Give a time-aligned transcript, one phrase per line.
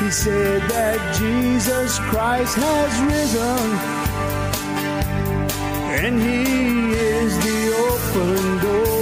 [0.00, 3.66] He said that Jesus Christ has risen,
[6.04, 8.93] and He is the open door.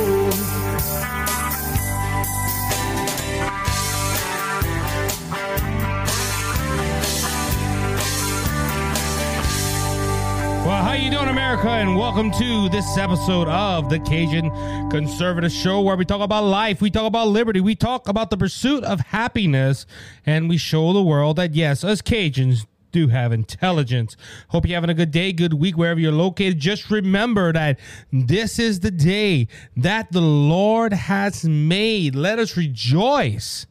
[10.92, 11.70] How you doing, America?
[11.70, 14.50] And welcome to this episode of the Cajun
[14.90, 18.36] Conservative Show, where we talk about life, we talk about liberty, we talk about the
[18.36, 19.86] pursuit of happiness,
[20.26, 24.18] and we show the world that yes, us Cajuns do have intelligence.
[24.48, 26.58] Hope you're having a good day, good week, wherever you're located.
[26.58, 27.78] Just remember that
[28.12, 32.14] this is the day that the Lord has made.
[32.14, 33.64] Let us rejoice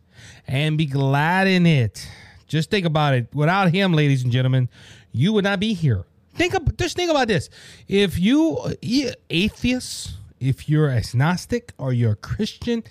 [0.48, 2.09] and be glad in it.
[2.48, 3.27] Just think about it.
[3.31, 4.70] Without Him, ladies and gentlemen,
[5.12, 6.05] you would not be here.
[6.34, 7.49] Think of just think about this.
[7.88, 12.84] If you you atheist, if you're agnostic or you're a Christian,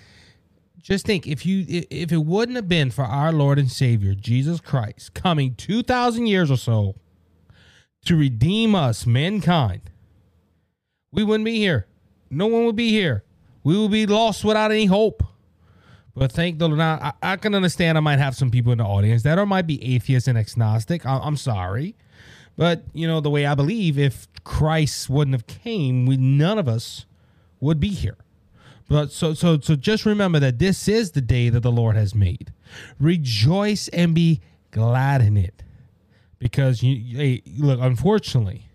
[0.79, 4.59] just think if you if it wouldn't have been for our Lord and Savior Jesus
[4.59, 6.95] Christ coming 2000 years or so
[8.05, 9.91] to redeem us mankind,
[11.11, 11.87] we wouldn't be here.
[12.29, 13.23] No one would be here.
[13.63, 15.23] We would be lost without any hope.
[16.15, 16.79] But thank the Lord.
[16.79, 19.45] Now, I, I can understand I might have some people in the audience that are
[19.45, 21.05] might be atheist and agnostic.
[21.05, 21.95] I, I'm sorry.
[22.61, 26.67] But you know, the way I believe, if Christ wouldn't have came, we none of
[26.67, 27.07] us
[27.59, 28.17] would be here.
[28.87, 32.13] But so so so just remember that this is the day that the Lord has
[32.13, 32.53] made.
[32.99, 35.63] Rejoice and be glad in it.
[36.37, 38.67] Because you hey, look, unfortunately,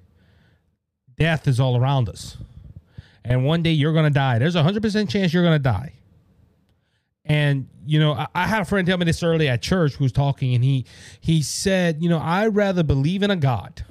[1.17, 2.39] death is all around us.
[3.25, 4.41] And one day you're gonna die.
[4.41, 5.93] There's a hundred percent chance you're gonna die.
[7.27, 10.05] And you know, I, I, had a friend tell me this early at church who
[10.05, 10.87] was talking, and he
[11.21, 13.85] he said, you know, I'd rather believe in a God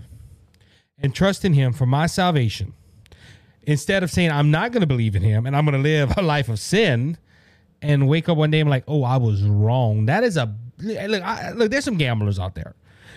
[0.98, 2.74] and trust in Him for my salvation
[3.64, 6.18] instead of saying I'm not going to believe in Him and I'm going to live
[6.18, 7.18] a life of sin
[7.82, 10.06] and wake up one day and I'm like, oh, I was wrong.
[10.06, 11.22] That is a look.
[11.22, 12.76] I, look, there's some gamblers out there.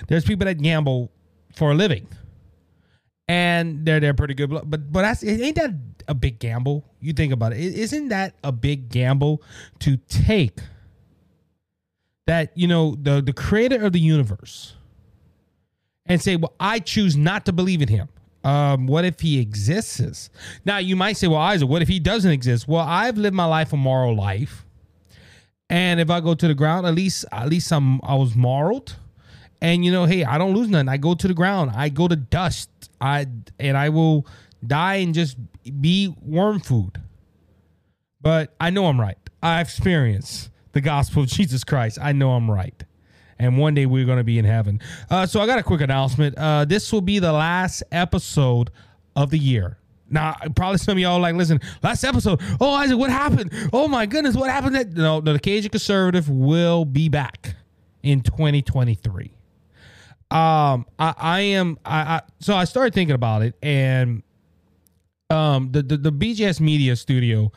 [0.08, 1.10] There's people that gamble
[1.54, 2.06] for a living,
[3.26, 4.50] and they're they're pretty good.
[4.50, 5.72] But but that's ain't that
[6.08, 6.84] a big gamble?
[7.00, 7.58] You think about it.
[7.58, 9.42] Isn't that a big gamble
[9.80, 10.58] to take?
[12.26, 14.74] That you know the the creator of the universe,
[16.06, 18.08] and say, well, I choose not to believe in him.
[18.44, 20.30] Um, what if he exists?
[20.64, 22.68] Now you might say, well, Isaac, what if he doesn't exist?
[22.68, 24.66] Well, I've lived my life a moral life,
[25.70, 28.84] and if I go to the ground, at least at least I'm I was moral
[29.60, 30.88] and you know, hey, I don't lose nothing.
[30.88, 31.72] I go to the ground.
[31.74, 32.70] I go to dust.
[33.00, 33.26] I
[33.58, 34.26] and I will
[34.66, 35.36] die and just
[35.70, 37.00] be worm food.
[38.20, 39.18] But I know I'm right.
[39.42, 41.98] I experience the gospel of Jesus Christ.
[42.00, 42.82] I know I'm right.
[43.38, 44.80] And one day we're going to be in heaven.
[45.08, 46.36] Uh, so I got a quick announcement.
[46.36, 48.70] Uh, this will be the last episode
[49.14, 49.78] of the year.
[50.10, 52.40] Now, probably some of y'all like, listen, last episode.
[52.60, 53.52] Oh, Isaac, what happened?
[53.72, 54.74] Oh my goodness, what happened?
[54.74, 57.54] That no, the Cajun Conservative will be back
[58.02, 59.34] in 2023
[60.30, 64.22] um i i am I, I so i started thinking about it and
[65.30, 67.52] um the the, the BJS media studio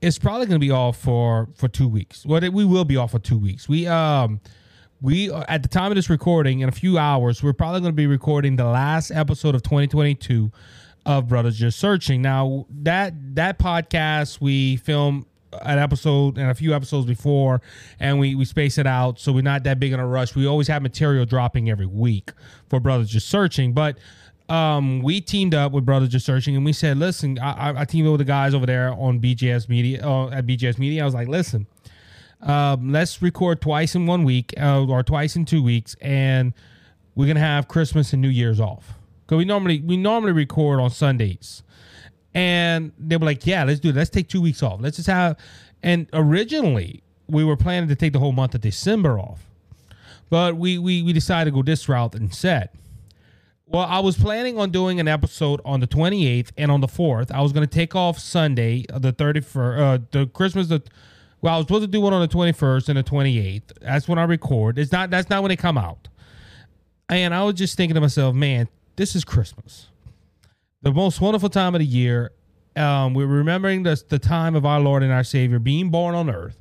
[0.00, 2.24] is probably going to be off for for two weeks.
[2.24, 3.68] Well we will be off for two weeks.
[3.68, 4.40] We um
[5.02, 7.96] we at the time of this recording in a few hours we're probably going to
[7.96, 10.52] be recording the last episode of 2022
[11.04, 12.22] of brothers just searching.
[12.22, 15.26] Now that that podcast we film
[15.62, 17.60] an episode and a few episodes before,
[17.98, 20.36] and we we space it out so we're not that big in a rush.
[20.36, 22.30] We always have material dropping every week
[22.68, 23.98] for Brothers Just Searching, but
[24.48, 28.06] um, we teamed up with Brothers Just Searching, and we said, listen, I, I teamed
[28.06, 31.02] up with the guys over there on BJS Media uh, at BJS Media.
[31.02, 31.66] I was like, listen,
[32.40, 36.52] um, let's record twice in one week uh, or twice in two weeks, and
[37.14, 38.94] we're gonna have Christmas and New Year's off.
[39.26, 41.62] Cause we normally we normally record on Sundays.
[42.36, 43.96] And they were like, yeah, let's do it.
[43.96, 44.78] Let's take two weeks off.
[44.82, 45.38] Let's just have.
[45.82, 49.40] And originally, we were planning to take the whole month of December off.
[50.28, 52.68] But we, we, we decided to go this route instead.
[53.68, 57.32] Well, I was planning on doing an episode on the 28th and on the 4th.
[57.32, 60.82] I was going to take off Sunday, uh, the 31st, uh, the Christmas, the,
[61.42, 63.62] well, I was supposed to do one on the 21st and the 28th.
[63.80, 64.78] That's when I record.
[64.78, 66.08] It's not, that's not when they come out.
[67.08, 69.88] And I was just thinking to myself, man, this is Christmas
[70.86, 72.30] the most wonderful time of the year.
[72.76, 76.30] Um, we're remembering the, the time of our Lord and our Savior being born on
[76.30, 76.56] earth.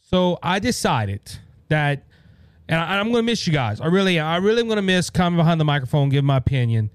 [0.00, 1.20] So I decided
[1.68, 2.04] that,
[2.68, 3.80] and I, am going to miss you guys.
[3.80, 6.90] I really, I really am going to miss coming behind the microphone, giving my opinion,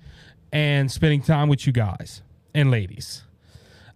[0.52, 2.22] and spending time with you guys
[2.54, 3.24] and ladies.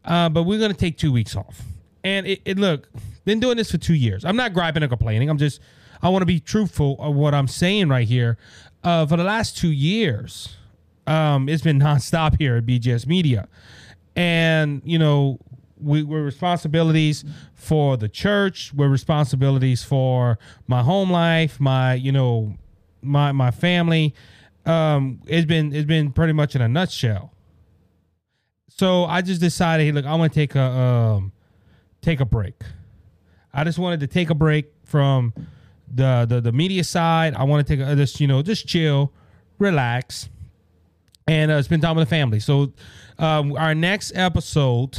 [0.03, 1.61] Uh, but we're going to take two weeks off.
[2.03, 2.87] And it, it, look,
[3.25, 4.23] been doing this for two years.
[4.23, 5.29] I'm not griping or complaining.
[5.29, 5.59] I'm just,
[6.01, 8.37] I want to be truthful of what I'm saying right here.
[8.83, 10.55] Uh, for the last two years,
[11.07, 13.47] um, it's been nonstop here at BJS Media,
[14.15, 15.39] and you know
[15.79, 17.23] we, we're responsibilities
[17.53, 18.73] for the church.
[18.73, 22.55] We're responsibilities for my home life, my you know,
[23.01, 24.13] my my family.
[24.65, 27.31] Um, it's been it's been pretty much in a nutshell.
[28.69, 31.31] So I just decided, look, I want to take a um,
[32.01, 32.55] take a break.
[33.53, 35.33] I just wanted to take a break from
[35.93, 37.35] the the, the media side.
[37.35, 39.13] I want to take a just you know just chill,
[39.59, 40.29] relax,
[41.27, 42.39] and uh, spend time with the family.
[42.39, 42.73] So
[43.17, 44.97] um, our next episode,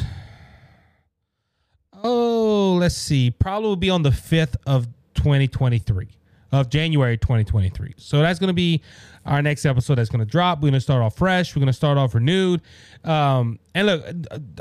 [2.02, 6.08] oh, let's see, probably will be on the fifth of twenty twenty three
[6.52, 7.94] of January 2023.
[7.96, 8.80] So that's going to be
[9.24, 10.58] our next episode that's going to drop.
[10.58, 11.54] We're going to start off fresh.
[11.54, 12.62] We're going to start off renewed.
[13.04, 14.04] Um, and look,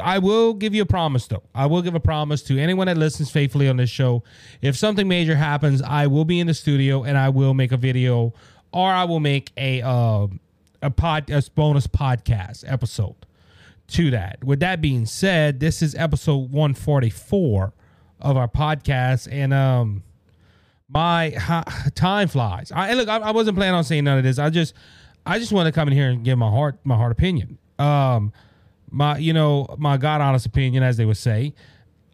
[0.02, 1.44] I will give you a promise though.
[1.54, 4.24] I will give a promise to anyone that listens faithfully on this show.
[4.62, 7.78] If something major happens, I will be in the studio and I will make a
[7.78, 8.34] video
[8.72, 10.28] or I will make a uh,
[10.82, 13.16] a pod a bonus podcast episode
[13.88, 14.44] to that.
[14.44, 17.74] With that being said, this is episode 144
[18.22, 20.04] of our podcast and um
[20.88, 21.32] my
[21.96, 22.72] time flies.
[22.74, 24.40] I look, I, I, wasn't planning on saying none of this.
[24.40, 24.74] I just,
[25.26, 27.58] I just want to come in here and give my heart, my heart opinion.
[27.80, 28.32] Um,
[28.92, 31.54] my, you know, my God honest opinion, as they would say.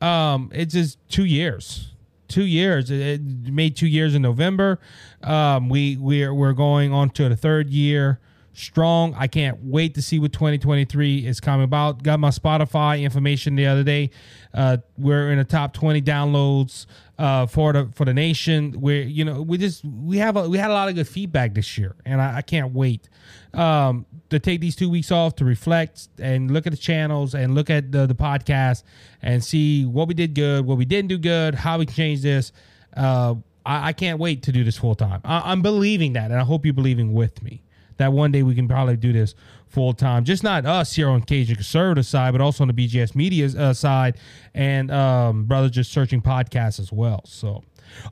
[0.02, 1.94] Um, it's just two years,
[2.28, 2.90] two years.
[2.90, 4.80] It, it made two years in November.
[5.22, 8.20] Um, we we're we're going on to the third year
[8.54, 9.14] strong.
[9.18, 12.04] I can't wait to see what 2023 is coming about.
[12.04, 14.12] Got my Spotify information the other day.
[14.54, 16.86] Uh, we're in the top 20 downloads
[17.18, 18.74] uh, for the for the nation.
[18.74, 21.54] Where you know we just we have a, we had a lot of good feedback
[21.54, 23.10] this year, and I, I can't wait
[23.54, 27.56] um, to take these two weeks off to reflect and look at the channels and
[27.56, 28.84] look at the the podcast
[29.22, 32.52] and see what we did good, what we didn't do good, how we change this.
[32.96, 35.22] Uh, I, I, can't wait to do this full time.
[35.24, 37.62] I'm believing that, and I hope you're believing with me
[38.02, 39.36] that one day we can probably do this
[39.68, 40.26] full time.
[40.26, 43.74] Just not us here on Cajun Conservative side, but also on the BJS Media uh,
[43.74, 44.18] side
[44.54, 47.22] and um, Brothers Just Searching podcast as well.
[47.26, 47.64] So,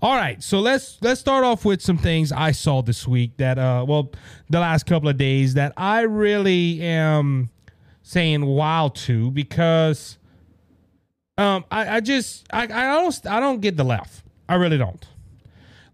[0.02, 3.58] all right, so let's let's start off with some things I saw this week that
[3.58, 4.12] uh well
[4.50, 7.50] the last couple of days that I really am
[8.04, 10.18] saying wow to because
[11.38, 14.24] um I, I just I, I don't I don't get the left.
[14.48, 15.06] I really don't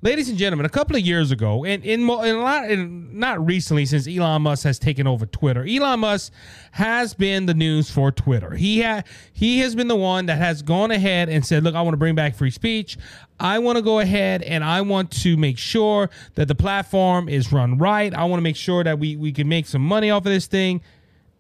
[0.02, 3.46] ladies and gentlemen, a couple of years ago, and in, in a lot, in, not
[3.46, 6.32] recently, since Elon Musk has taken over Twitter, Elon Musk
[6.72, 8.52] has been the news for Twitter.
[8.52, 8.86] He
[9.34, 11.98] he has been the one that has gone ahead and said, "Look, I want to
[11.98, 12.98] bring back free speech.
[13.40, 17.52] I want to go ahead and I want to make sure that the platform is
[17.52, 18.14] run right.
[18.14, 20.48] I want to make sure that we we can make some money off of this
[20.48, 20.82] thing."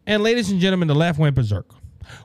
[0.08, 1.68] And ladies and gentlemen, the left went berserk.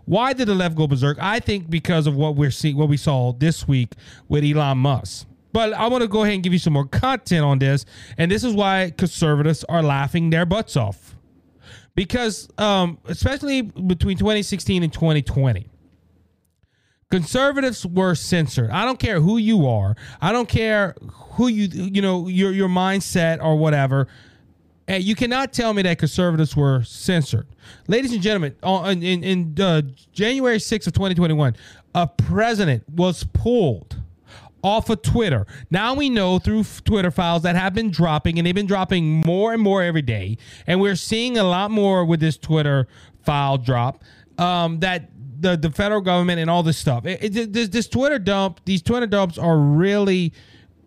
[0.04, 1.18] Why did the left go berserk?
[1.20, 3.94] I think because of what we're seeing, what we saw this week
[4.28, 5.26] with Elon Musk.
[5.52, 7.84] But I want to go ahead and give you some more content on this.
[8.16, 11.16] And this is why conservatives are laughing their butts off.
[11.94, 15.66] Because, um, especially between 2016 and 2020,
[17.10, 18.70] conservatives were censored.
[18.70, 19.96] I don't care who you are.
[20.20, 20.94] I don't care
[21.32, 24.06] who you, you know, your, your mindset or whatever.
[24.86, 27.46] And you cannot tell me that conservatives were censored.
[27.86, 29.82] Ladies and gentlemen, in, in, in uh,
[30.12, 31.54] January 6th of 2021,
[31.94, 33.99] a president was pulled
[34.62, 35.46] off of Twitter.
[35.70, 39.52] Now we know through Twitter files that have been dropping, and they've been dropping more
[39.52, 40.38] and more every day.
[40.66, 42.88] And we're seeing a lot more with this Twitter
[43.24, 44.02] file drop.
[44.38, 45.10] Um, that
[45.40, 47.06] the the federal government and all this stuff.
[47.06, 50.32] It, it, this, this Twitter dump, these Twitter dumps are really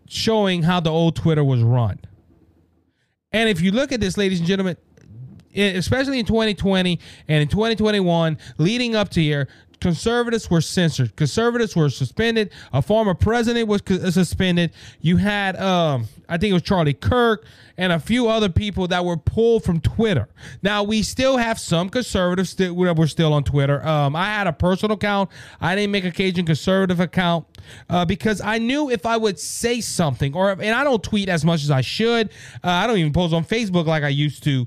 [0.07, 1.99] showing how the old Twitter was run.
[3.31, 4.77] And if you look at this, ladies and gentlemen,
[5.55, 9.47] especially in 2020 and in 2021, leading up to here,
[9.83, 11.13] conservatives were censored.
[11.17, 12.51] Conservatives were suspended.
[12.71, 13.81] A former president was
[14.13, 14.71] suspended.
[15.01, 17.45] You had, um, I think it was Charlie Kirk
[17.77, 20.29] and a few other people that were pulled from Twitter.
[20.61, 23.85] Now we still have some conservatives that were still on Twitter.
[23.85, 25.29] Um, I had a personal account.
[25.59, 27.45] I didn't make a Cajun conservative account
[27.89, 31.43] uh, because I knew if I would say something, or and I don't tweet as
[31.43, 32.29] much as I should.
[32.63, 34.65] Uh, I don't even post on Facebook like I used to.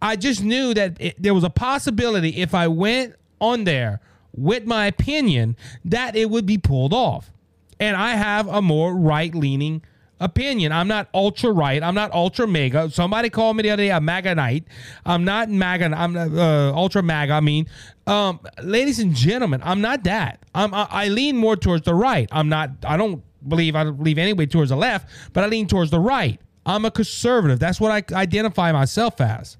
[0.00, 4.00] I just knew that it, there was a possibility if I went on there
[4.36, 7.30] with my opinion that it would be pulled off.
[7.80, 9.82] And I have a more right leaning
[10.20, 10.72] opinion.
[10.72, 11.82] I'm not ultra right.
[11.82, 12.90] I'm not ultra mega.
[12.90, 14.64] Somebody called me the other day a MAGA knight.
[15.04, 15.92] I'm not MAGA.
[15.96, 17.32] I'm uh, ultra MAGA.
[17.32, 17.66] I mean,
[18.06, 20.44] um, ladies and gentlemen, I'm not that.
[20.54, 22.28] I'm, I, I lean more towards the right.
[22.32, 22.70] I'm not.
[22.84, 26.00] I don't believe I don't believe anyway towards the left, but I lean towards the
[26.00, 26.40] right.
[26.66, 27.58] I'm a conservative.
[27.58, 29.58] That's what I identify myself as.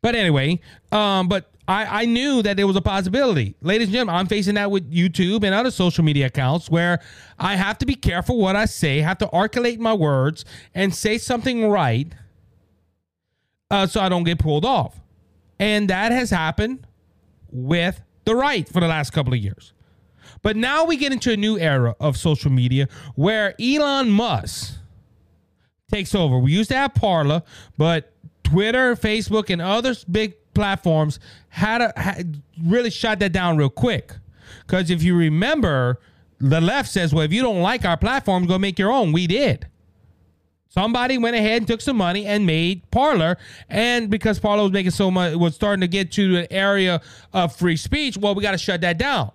[0.00, 0.60] But anyway,
[0.92, 3.54] um, but I, I knew that there was a possibility.
[3.60, 7.00] Ladies and gentlemen, I'm facing that with YouTube and other social media accounts where
[7.38, 11.18] I have to be careful what I say, have to articulate my words and say
[11.18, 12.10] something right
[13.70, 14.98] uh, so I don't get pulled off.
[15.60, 16.86] And that has happened
[17.50, 19.74] with the right for the last couple of years.
[20.40, 24.74] But now we get into a new era of social media where Elon Musk
[25.90, 26.38] takes over.
[26.38, 27.42] We used to have Parler,
[27.76, 33.70] but Twitter, Facebook, and other big platforms had, a, had really shot that down real
[33.70, 34.12] quick.
[34.66, 36.00] Because if you remember,
[36.40, 39.12] the left says, well, if you don't like our platform, go make your own.
[39.12, 39.68] We did.
[40.68, 43.38] Somebody went ahead and took some money and made Parler,
[43.68, 47.00] and because Parler was making so much, was starting to get to an area
[47.32, 48.16] of free speech.
[48.16, 49.30] Well, we got to shut that down.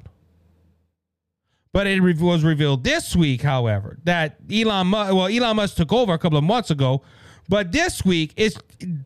[1.71, 6.13] But it was revealed this week, however, that Elon Musk, well, Elon Musk took over
[6.13, 7.01] a couple of months ago,
[7.49, 8.57] but this week it's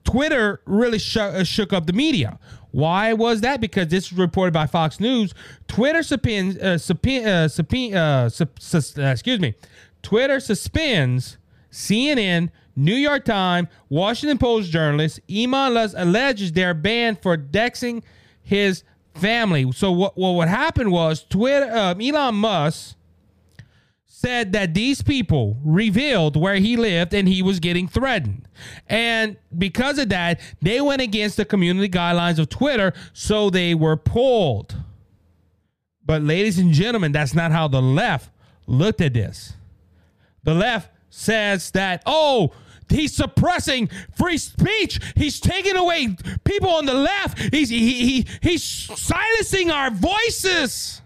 [0.03, 2.39] Twitter really sh- uh, shook up the media.
[2.71, 3.61] Why was that?
[3.61, 5.33] Because this is reported by Fox News.
[5.67, 7.49] Twitter suspends, uh, uh,
[7.97, 9.55] uh, uh, excuse me,
[10.03, 11.37] Twitter suspends
[11.71, 18.03] CNN, New York Times, Washington Post journalist Elon Musk alleges they're banned for doxxing
[18.43, 18.83] his
[19.15, 19.71] family.
[19.71, 22.96] So what what, what happened was Twitter uh, Elon Musk
[24.19, 28.47] said that these people revealed where he lived and he was getting threatened.
[28.87, 33.95] And because of that, they went against the community guidelines of Twitter, so they were
[33.95, 34.75] pulled.
[36.03, 38.31] But ladies and gentlemen, that's not how the left
[38.65, 39.53] looked at this.
[40.41, 42.53] The left says that, oh,
[42.89, 44.99] he's suppressing free speech.
[45.15, 47.53] He's taking away people on the left.
[47.53, 51.03] He's he, he he's silencing our voices.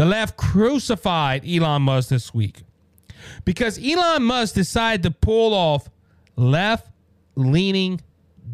[0.00, 2.62] The left crucified Elon Musk this week
[3.44, 5.90] because Elon Musk decided to pull off
[6.36, 8.00] left-leaning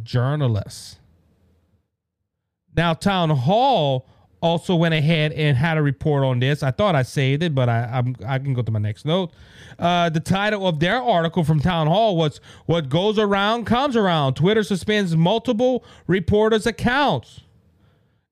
[0.02, 0.98] journalists.
[2.76, 4.08] Now, Town Hall
[4.40, 6.64] also went ahead and had a report on this.
[6.64, 9.30] I thought I saved it, but I I'm, i can go to my next note.
[9.78, 14.34] Uh, the title of their article from Town Hall was "What Goes Around Comes Around."
[14.34, 17.42] Twitter suspends multiple reporters' accounts.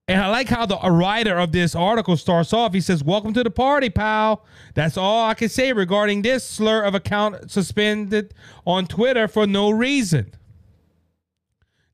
[0.07, 2.75] And I like how the writer of this article starts off.
[2.75, 4.45] He says, Welcome to the party, pal.
[4.75, 8.35] That's all I can say regarding this slur of account suspended
[8.67, 10.35] on Twitter for no reason.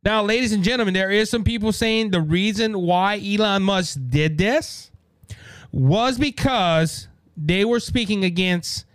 [0.03, 4.39] Now, ladies and gentlemen, there is some people saying the reason why Elon Musk did
[4.39, 4.91] this
[5.71, 8.87] was because they were speaking against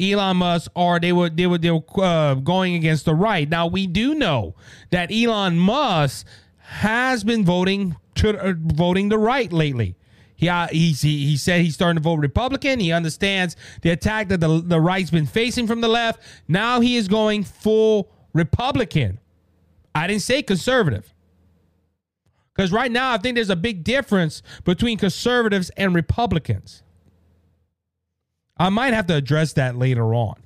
[0.00, 3.48] Elon Musk or they were they were they were uh, going against the right.
[3.48, 4.54] Now we do know
[4.90, 6.26] that Elon Musk
[6.58, 9.96] has been voting to uh, voting the right lately.
[10.36, 12.80] He, uh, he, he said he's starting to vote Republican.
[12.80, 16.20] He understands the attack that the, the right's been facing from the left.
[16.48, 19.20] Now he is going full Republican.
[19.94, 21.14] I didn't say conservative.
[22.54, 26.82] Because right now, I think there's a big difference between conservatives and Republicans.
[28.56, 30.36] I might have to address that later on.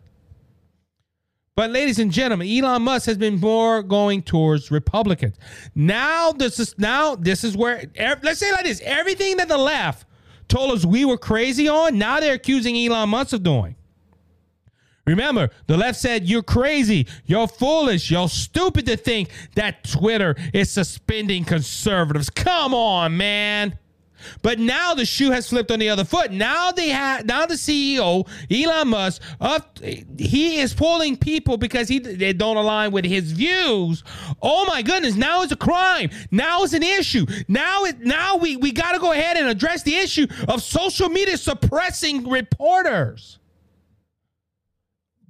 [1.59, 5.35] But, ladies and gentlemen, Elon Musk has been more going towards Republicans.
[5.75, 7.83] Now, this is now this is where
[8.23, 10.07] let's say like this: everything that the left
[10.47, 13.75] told us we were crazy on, now they're accusing Elon Musk of doing.
[15.05, 20.71] Remember, the left said you're crazy, you're foolish, you're stupid to think that Twitter is
[20.71, 22.31] suspending conservatives.
[22.31, 23.77] Come on, man.
[24.43, 26.33] But now the shoe has flipped on the other foot.
[26.33, 29.79] Now they have now the CEO Elon Musk up
[30.19, 34.05] he is pulling people because he they don't align with his views.
[34.43, 35.15] Oh my goodness!
[35.15, 36.11] Now it's a crime.
[36.31, 37.27] Now it's an issue.
[37.49, 41.09] Now it now we we got to go ahead and address the issue of social
[41.09, 43.39] media suppressing reporters.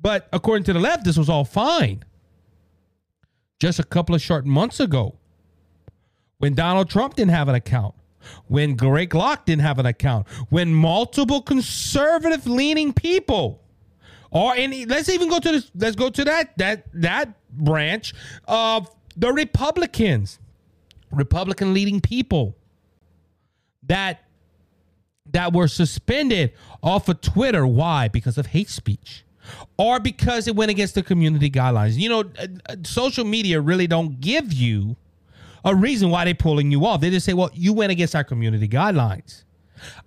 [0.01, 2.05] But according to the left, this was all fine.
[3.59, 5.17] Just a couple of short months ago,
[6.39, 7.95] when Donald Trump didn't have an account,
[8.47, 13.63] when Greg Locke didn't have an account, when multiple conservative leaning people
[14.31, 18.15] or any let's even go to this let's go to that that that branch
[18.47, 20.39] of the Republicans,
[21.11, 22.57] Republican leading people
[23.85, 24.25] that
[25.31, 27.67] that were suspended off of Twitter.
[27.67, 28.09] Why?
[28.09, 29.25] Because of hate speech
[29.77, 31.97] or because it went against the community guidelines.
[31.97, 34.97] You know, uh, uh, social media really don't give you
[35.69, 37.01] a reason why they're pulling you off.
[37.01, 39.45] They just say, "Well, you went against our community guidelines."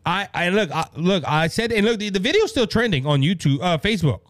[0.06, 1.24] I, I look, I, look.
[1.26, 4.22] I said, and look, the, the video's still trending on YouTube, uh, Facebook,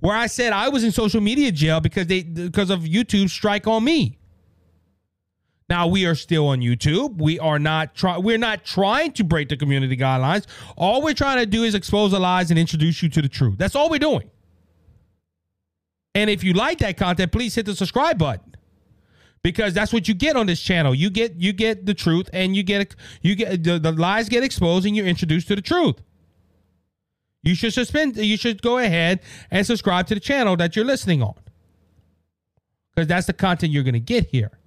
[0.00, 3.66] where I said I was in social media jail because they because of YouTube strike
[3.66, 4.18] on me.
[5.68, 7.20] Now we are still on YouTube.
[7.20, 8.22] We are not trying.
[8.22, 10.46] We're not trying to break the community guidelines.
[10.76, 13.58] All we're trying to do is expose the lies and introduce you to the truth.
[13.58, 14.30] That's all we're doing.
[16.14, 18.47] And if you like that content, please hit the subscribe button
[19.42, 20.94] because that's what you get on this channel.
[20.94, 24.44] You get you get the truth, and you get you get the, the lies get
[24.44, 25.96] exposed, and you're introduced to the truth.
[27.42, 28.16] You should suspend.
[28.16, 31.34] You should go ahead and subscribe to the channel that you're listening on
[32.94, 34.58] because that's the content you're going to get here.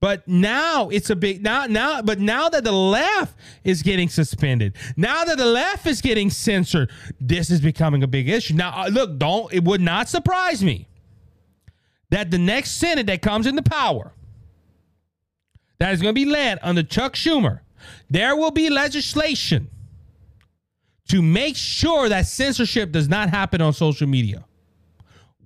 [0.00, 4.76] But now it's a big now now but now that the left is getting suspended,
[4.96, 8.54] now that the left is getting censored, this is becoming a big issue.
[8.54, 10.86] Now uh, look, don't it would not surprise me
[12.10, 14.12] that the next Senate that comes into power
[15.78, 17.60] that is going to be led under Chuck Schumer,
[18.10, 19.70] there will be legislation
[21.08, 24.44] to make sure that censorship does not happen on social media.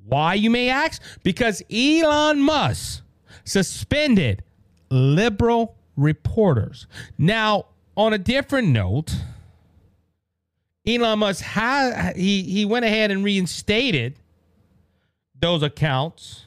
[0.04, 1.00] Why, you may ask?
[1.22, 3.02] Because Elon Musk
[3.44, 4.42] suspended
[4.90, 6.86] liberal reporters.
[7.18, 7.66] Now,
[7.96, 9.14] on a different note,
[10.86, 11.44] Elon Musk
[12.16, 14.18] he he went ahead and reinstated
[15.38, 16.46] those accounts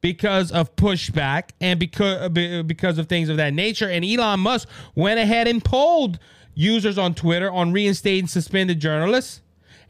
[0.00, 2.30] because of pushback and because
[2.64, 3.88] because of things of that nature.
[3.88, 6.18] And Elon Musk went ahead and polled
[6.54, 9.40] users on Twitter on reinstating suspended journalists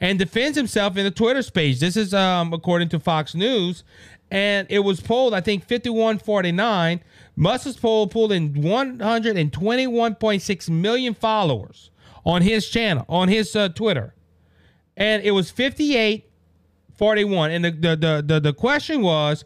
[0.01, 1.81] and defends himself in the Twitter space.
[1.81, 3.83] This is um, according to Fox News.
[4.31, 7.01] And it was polled, I think, 5149.
[7.35, 11.91] Musk's poll pulled in 121.6 million followers
[12.25, 14.15] on his channel, on his uh, Twitter.
[14.97, 16.27] And it was 58
[16.97, 17.51] 41.
[17.51, 19.45] And the, the, the, the, the question was,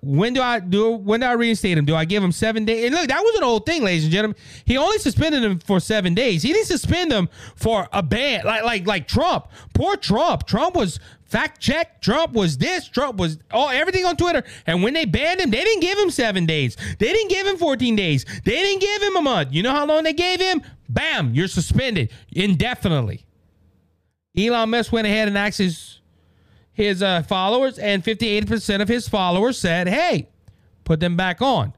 [0.00, 0.92] when do I do?
[0.92, 1.84] When do I reinstate him?
[1.84, 2.86] Do I give him seven days?
[2.86, 4.36] And look, that was an old thing, ladies and gentlemen.
[4.64, 6.42] He only suspended him for seven days.
[6.42, 9.48] He didn't suspend him for a ban, like like like Trump.
[9.74, 10.46] Poor Trump.
[10.46, 12.00] Trump was fact check.
[12.00, 12.88] Trump was this.
[12.88, 14.42] Trump was all everything on Twitter.
[14.66, 16.76] And when they banned him, they didn't give him seven days.
[16.98, 18.24] They didn't give him fourteen days.
[18.44, 19.52] They didn't give him a month.
[19.52, 20.62] You know how long they gave him?
[20.88, 23.24] Bam, you're suspended indefinitely.
[24.36, 26.00] Elon Musk went ahead and asked
[26.72, 30.28] his uh, followers, and 58% of his followers said, hey,
[30.84, 31.74] put them back on.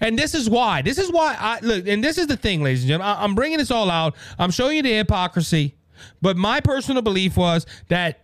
[0.00, 0.82] And this is why.
[0.82, 3.16] This is why I look, and this is the thing, ladies and gentlemen.
[3.16, 4.14] I, I'm bringing this all out.
[4.38, 5.74] I'm showing you the hypocrisy.
[6.22, 8.20] But my personal belief was that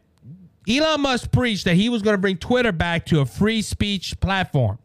[0.69, 4.19] Elon Musk preached that he was going to bring Twitter back to a free speech
[4.21, 4.79] platform.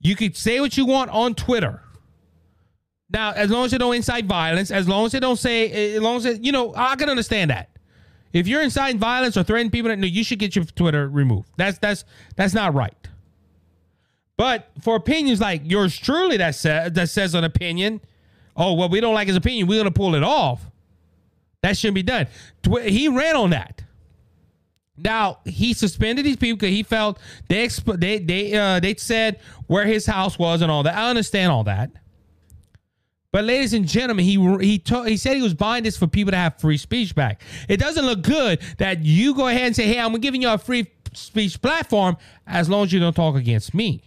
[0.00, 1.82] You could say what you want on Twitter.
[3.10, 6.02] Now, as long as you don't incite violence, as long as you don't say, as
[6.02, 7.70] long as it, you know, I can understand that.
[8.32, 11.48] If you're inciting violence or threatening people, no, you should get your Twitter removed.
[11.56, 12.04] That's that's
[12.36, 12.94] that's not right.
[14.36, 18.00] But for opinions like yours truly that says that says an opinion,
[18.56, 20.62] oh well, we don't like his opinion, we're gonna pull it off.
[21.62, 22.28] That shouldn't be done.
[22.84, 23.82] He ran on that.
[24.96, 29.40] Now he suspended these people because he felt they exp- they they uh, they said
[29.66, 30.96] where his house was and all that.
[30.96, 31.90] I understand all that.
[33.30, 36.30] But ladies and gentlemen, he he told, he said he was buying this for people
[36.30, 37.42] to have free speech back.
[37.68, 40.56] It doesn't look good that you go ahead and say, "Hey, I'm giving you a
[40.56, 44.02] free speech platform as long as you don't talk against me."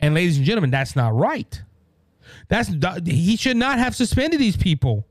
[0.00, 1.62] And ladies and gentlemen, that's not right.
[2.48, 2.70] That's
[3.06, 5.06] he should not have suspended these people.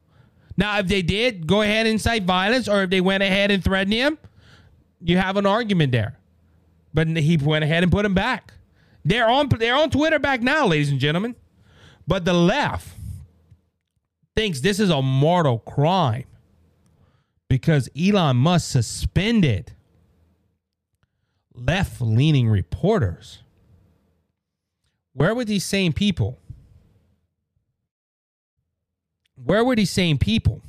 [0.57, 3.63] Now, if they did go ahead and incite violence, or if they went ahead and
[3.63, 4.17] threatened him,
[5.01, 6.17] you have an argument there.
[6.93, 8.53] But he went ahead and put him back.
[9.05, 11.35] They're on they're on Twitter back now, ladies and gentlemen.
[12.09, 12.87] But the left
[14.35, 16.25] thinks this is a mortal crime
[17.47, 19.73] because Elon Musk suspended
[21.53, 23.43] left leaning reporters.
[25.13, 26.39] Where were these same people?
[29.35, 30.63] Where were these same people?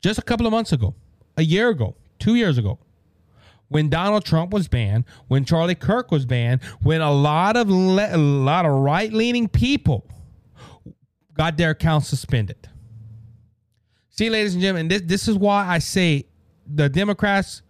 [0.00, 0.94] Just a couple of months ago,
[1.36, 2.78] a year ago, two years ago,
[3.72, 8.14] when Donald Trump was banned, when Charlie Kirk was banned, when a lot of le-
[8.14, 10.06] a lot of right leaning people
[11.34, 12.68] got their accounts suspended.
[14.10, 16.26] See, ladies and gentlemen, this this is why I say
[16.66, 17.62] the Democrats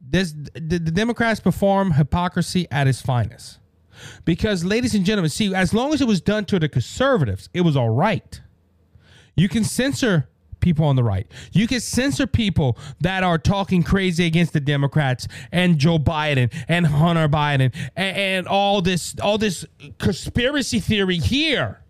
[0.00, 3.58] this the, the Democrats perform hypocrisy at its finest.
[4.24, 7.62] Because, ladies and gentlemen, see, as long as it was done to the conservatives, it
[7.62, 8.40] was all right.
[9.36, 10.28] You can censor
[10.60, 11.26] people on the right.
[11.52, 16.86] You can censor people that are talking crazy against the Democrats and Joe Biden and
[16.86, 19.64] Hunter Biden and, and all this all this
[19.98, 21.80] conspiracy theory here.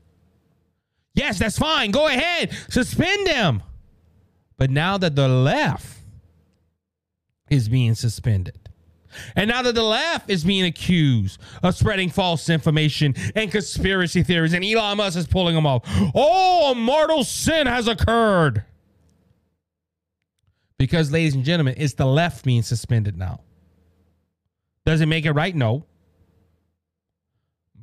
[1.15, 1.91] Yes, that's fine.
[1.91, 2.53] Go ahead.
[2.69, 3.63] Suspend them.
[4.57, 5.99] But now that the left
[7.51, 8.68] is being suspended,
[9.37, 14.53] and now that the left is being accused of spreading false information and conspiracy theories,
[14.53, 15.83] and Elon Musk is pulling them off.
[16.15, 18.65] Oh, a mortal sin has occurred.
[20.79, 23.41] Because, ladies and gentlemen, it's the left being suspended now.
[24.87, 25.55] Does it make it right?
[25.55, 25.85] No.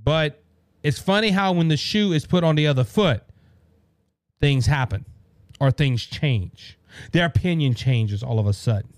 [0.04, 0.42] But
[0.82, 3.24] it's funny how when the shoe is put on the other foot,
[4.40, 5.06] things happen
[5.60, 6.78] or things change.
[7.12, 8.94] Their opinion changes all of a sudden.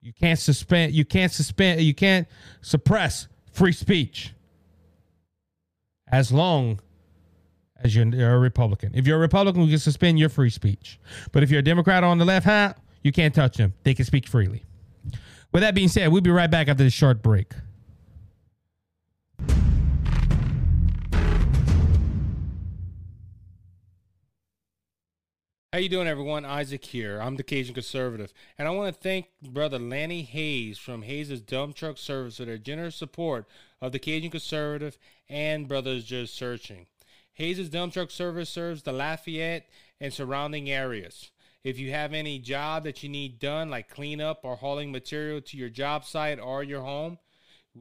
[0.00, 0.92] You can't suspend.
[0.92, 1.80] You can't suspend.
[1.80, 2.28] You can't
[2.60, 4.32] suppress free speech
[6.10, 6.80] as long
[7.82, 8.92] as you're, a Republican.
[8.94, 10.98] If you're a Republican, we can suspend your free speech.
[11.32, 13.74] But if you're a Democrat on the left, huh, you can't touch them.
[13.82, 14.64] They can speak freely.
[15.52, 17.52] With that being said, we'll be right back after this short break.
[25.70, 26.46] How you doing, everyone?
[26.46, 27.20] Isaac here.
[27.20, 31.76] I'm the Cajun Conservative, and I want to thank Brother Lanny Hayes from Hayes' Dump
[31.76, 33.44] Truck Service for their generous support
[33.82, 34.96] of the Cajun Conservative
[35.28, 36.86] and Brothers Just Searching.
[37.34, 39.68] Hayes' Dump Truck Service serves the Lafayette
[40.00, 41.30] and surrounding areas.
[41.62, 45.56] If you have any job that you need done, like cleanup or hauling material to
[45.58, 47.18] your job site or your home,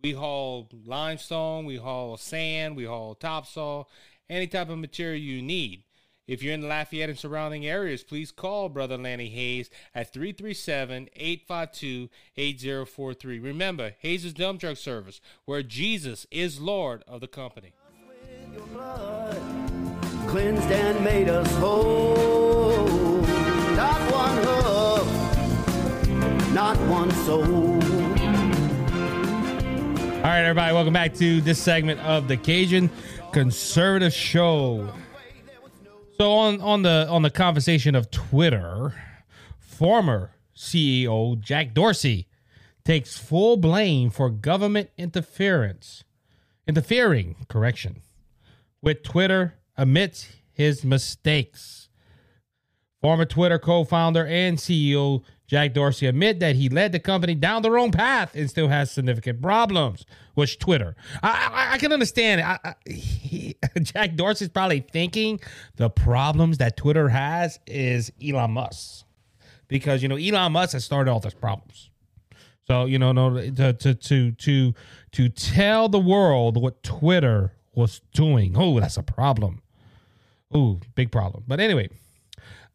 [0.03, 3.87] we haul limestone, we haul sand, we haul topsoil,
[4.29, 5.83] any type of material you need.
[6.27, 11.07] If you're in the Lafayette and surrounding areas, please call Brother Lanny Hayes at 337
[11.15, 13.39] 852 8043.
[13.39, 17.71] Remember, Hayes' Dump Truck Service, where Jesus is Lord of the company.
[20.27, 23.21] Cleansed and made us whole.
[23.77, 25.07] Not one hoof,
[26.53, 27.81] not one soul.
[30.17, 32.89] All right, everybody, welcome back to this segment of the Cajun
[33.31, 34.91] Conservative Show.
[36.17, 38.95] So on on the on the conversation of Twitter,
[39.59, 42.27] former CEO Jack Dorsey
[42.83, 46.03] takes full blame for government interference,
[46.67, 48.01] interfering, correction,
[48.81, 51.87] with Twitter amidst his mistakes.
[52.99, 57.71] Former Twitter co-founder and CEO Jack Dorsey admit that he led the company down the
[57.71, 60.05] wrong path and still has significant problems
[60.35, 60.95] with Twitter.
[61.23, 62.41] I, I, I can understand.
[62.41, 65.39] I, I, he, Jack Dorsey's probably thinking
[65.77, 69.05] the problems that Twitter has is Elon Musk,
[69.69, 71.89] because you know Elon Musk has started all those problems.
[72.67, 74.73] So you know, no, to to to to
[75.13, 78.55] to tell the world what Twitter was doing.
[78.57, 79.61] Oh, that's a problem.
[80.53, 81.43] Oh, big problem.
[81.47, 81.89] But anyway.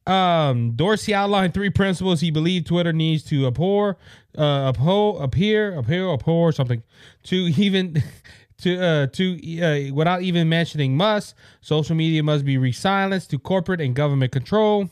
[0.07, 3.97] Um, Dorsey outlined three principles he believed Twitter needs to abhor,
[4.37, 6.83] uh, uphold, appear, appear, abhor something
[7.25, 8.03] to even
[8.59, 11.35] to uh to uh, without even mentioning must.
[11.61, 14.91] Social media Musk be re-silenced to corporate and government control.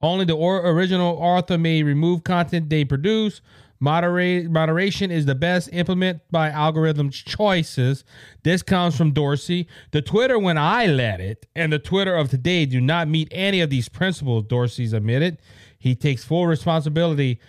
[0.00, 3.40] Only the or- original author may remove content they produce.
[3.82, 8.04] Moderate, moderation is the best implement by algorithm choices.
[8.44, 9.66] This comes from Dorsey.
[9.90, 13.60] The Twitter when I led it and the Twitter of today do not meet any
[13.60, 15.38] of these principles, Dorsey's admitted.
[15.76, 17.40] He takes full responsibility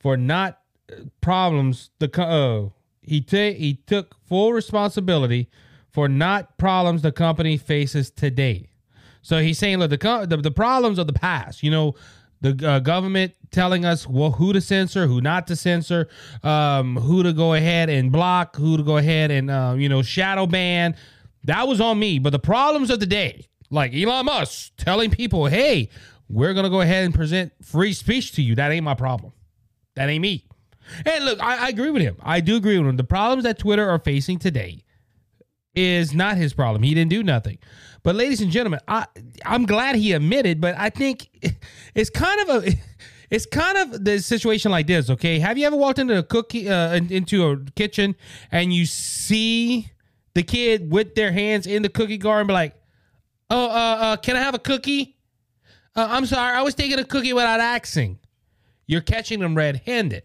[0.00, 2.70] for not uh, problems the uh,
[3.02, 5.50] he ta- he took full responsibility
[5.90, 8.70] for not problems the company faces today.
[9.20, 11.94] So he's saying, look, the, co- the, the problems of the past, you know,
[12.42, 16.08] the uh, government telling us well who to censor, who not to censor,
[16.42, 20.02] um, who to go ahead and block, who to go ahead and uh, you know
[20.02, 20.94] shadow ban.
[21.44, 22.18] That was on me.
[22.18, 25.88] But the problems of the day, like Elon Musk telling people, "Hey,
[26.28, 29.32] we're gonna go ahead and present free speech to you," that ain't my problem.
[29.94, 30.44] That ain't me.
[31.06, 32.16] And look, I, I agree with him.
[32.20, 32.96] I do agree with him.
[32.96, 34.84] The problems that Twitter are facing today
[35.74, 36.82] is not his problem.
[36.82, 37.58] He didn't do nothing.
[38.02, 39.06] But ladies and gentlemen, I
[39.44, 41.28] I'm glad he admitted, but I think
[41.94, 42.72] it's kind of a
[43.30, 45.38] it's kind of the situation like this, okay?
[45.38, 48.14] Have you ever walked into a cookie uh, into a kitchen
[48.50, 49.90] and you see
[50.34, 52.74] the kid with their hands in the cookie jar and be like,
[53.50, 55.16] "Oh, uh, uh can I have a cookie?"
[55.94, 58.18] Uh, I'm sorry, I was taking a cookie without asking.
[58.86, 60.24] You're catching them red-handed.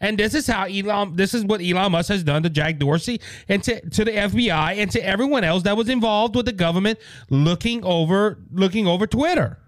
[0.00, 3.20] And this is how Elon, this is what Elon Musk has done to Jack Dorsey
[3.48, 6.98] and to, to the FBI and to everyone else that was involved with the government
[7.30, 9.58] looking over looking over Twitter.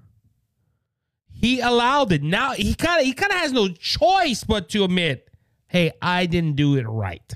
[1.41, 2.23] He allowed it.
[2.23, 5.29] Now he kind of he kind of has no choice but to admit,
[5.69, 7.35] "Hey, I didn't do it right."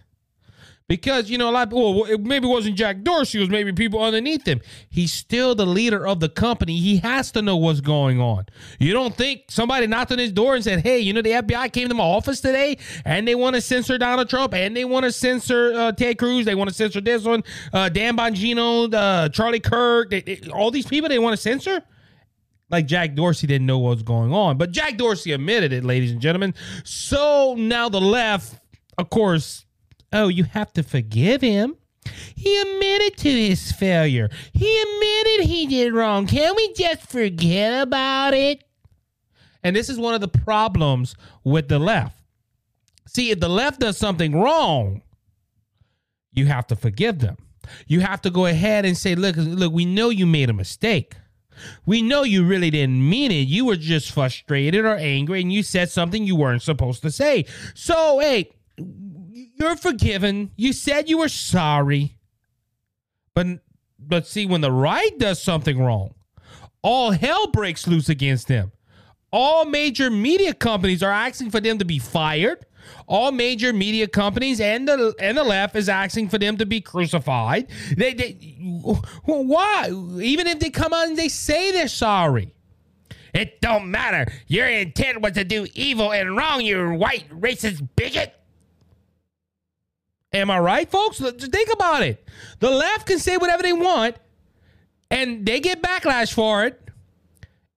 [0.86, 1.68] Because you know a lot.
[1.68, 3.38] Of, well, it maybe it wasn't Jack Dorsey.
[3.38, 4.60] It was maybe people underneath him.
[4.90, 6.78] He's still the leader of the company.
[6.78, 8.44] He has to know what's going on.
[8.78, 11.72] You don't think somebody knocked on his door and said, "Hey, you know the FBI
[11.72, 15.04] came to my office today and they want to censor Donald Trump and they want
[15.04, 16.44] to censor uh, Ted Cruz.
[16.44, 20.10] They want to censor this one, uh, Dan Bongino, uh, Charlie Kirk.
[20.10, 21.82] They, they, all these people they want to censor."
[22.74, 24.58] Like Jack Dorsey didn't know what was going on.
[24.58, 26.54] But Jack Dorsey admitted it, ladies and gentlemen.
[26.82, 28.60] So now the left,
[28.98, 29.64] of course,
[30.12, 31.76] oh, you have to forgive him.
[32.34, 34.28] He admitted to his failure.
[34.52, 36.26] He admitted he did wrong.
[36.26, 38.64] Can we just forget about it?
[39.62, 42.20] And this is one of the problems with the left.
[43.06, 45.00] See, if the left does something wrong,
[46.32, 47.36] you have to forgive them.
[47.86, 51.14] You have to go ahead and say, look, look, we know you made a mistake.
[51.86, 53.48] We know you really didn't mean it.
[53.48, 57.46] You were just frustrated or angry and you said something you weren't supposed to say.
[57.74, 60.50] So, hey, you're forgiven.
[60.56, 62.18] You said you were sorry.
[63.34, 63.60] But
[63.98, 66.14] but see when the right does something wrong,
[66.82, 68.72] all hell breaks loose against them.
[69.32, 72.66] All major media companies are asking for them to be fired.
[73.06, 76.80] All major media companies and the and the left is asking for them to be
[76.80, 77.68] crucified.
[77.96, 78.56] They, they
[79.24, 79.90] why?
[80.22, 82.54] Even if they come out and they say they're sorry,
[83.34, 84.32] It don't matter.
[84.46, 88.32] Your intent was to do evil and wrong, you white racist bigot.
[90.32, 91.18] Am I right, folks?
[91.18, 92.26] Think about it.
[92.60, 94.16] The left can say whatever they want,
[95.10, 96.83] and they get backlash for it.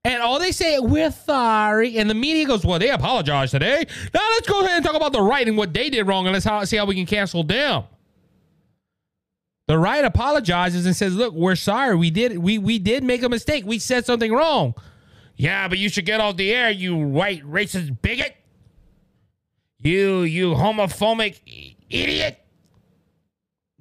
[0.07, 1.97] And all they say, we're sorry.
[1.97, 3.83] And the media goes, well, they apologize today.
[4.13, 6.33] Now let's go ahead and talk about the right and what they did wrong, and
[6.33, 7.83] let's see how we can cancel them.
[9.67, 11.97] The right apologizes and says, "Look, we're sorry.
[11.97, 13.65] We did we we did make a mistake.
[13.65, 14.75] We said something wrong."
[15.35, 18.37] Yeah, but you should get off the air, you white racist bigot.
[19.79, 21.41] You you homophobic
[21.89, 22.39] idiot.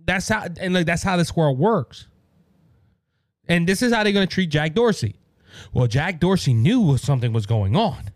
[0.04, 2.08] That's how and look, that's how this world works.
[3.46, 5.14] And this is how they're going to treat Jack Dorsey.
[5.73, 8.11] Well, Jack Dorsey knew something was going on.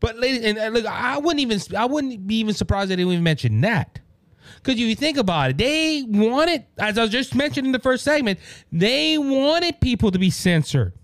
[0.00, 3.24] But ladies and look, I wouldn't even I wouldn't be even surprised they didn't even
[3.24, 4.00] mention that.
[4.56, 7.78] Because if you think about it, they wanted, as I was just mentioned in the
[7.78, 8.38] first segment,
[8.72, 10.94] they wanted people to be censored.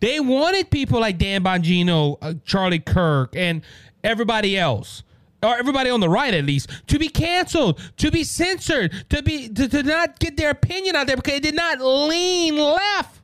[0.00, 3.62] They wanted people like Dan Bongino, uh, Charlie Kirk, and
[4.04, 5.02] everybody else,
[5.42, 9.48] or everybody on the right at least, to be canceled, to be censored, to be
[9.48, 13.15] to, to not get their opinion out there because they did not lean left.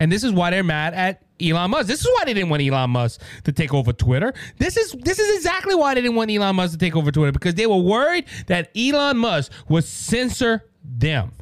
[0.00, 1.86] And this is why they're mad at Elon Musk.
[1.86, 4.32] This is why they didn't want Elon Musk to take over Twitter.
[4.58, 7.32] This is this is exactly why they didn't want Elon Musk to take over Twitter
[7.32, 11.32] because they were worried that Elon Musk would censor them.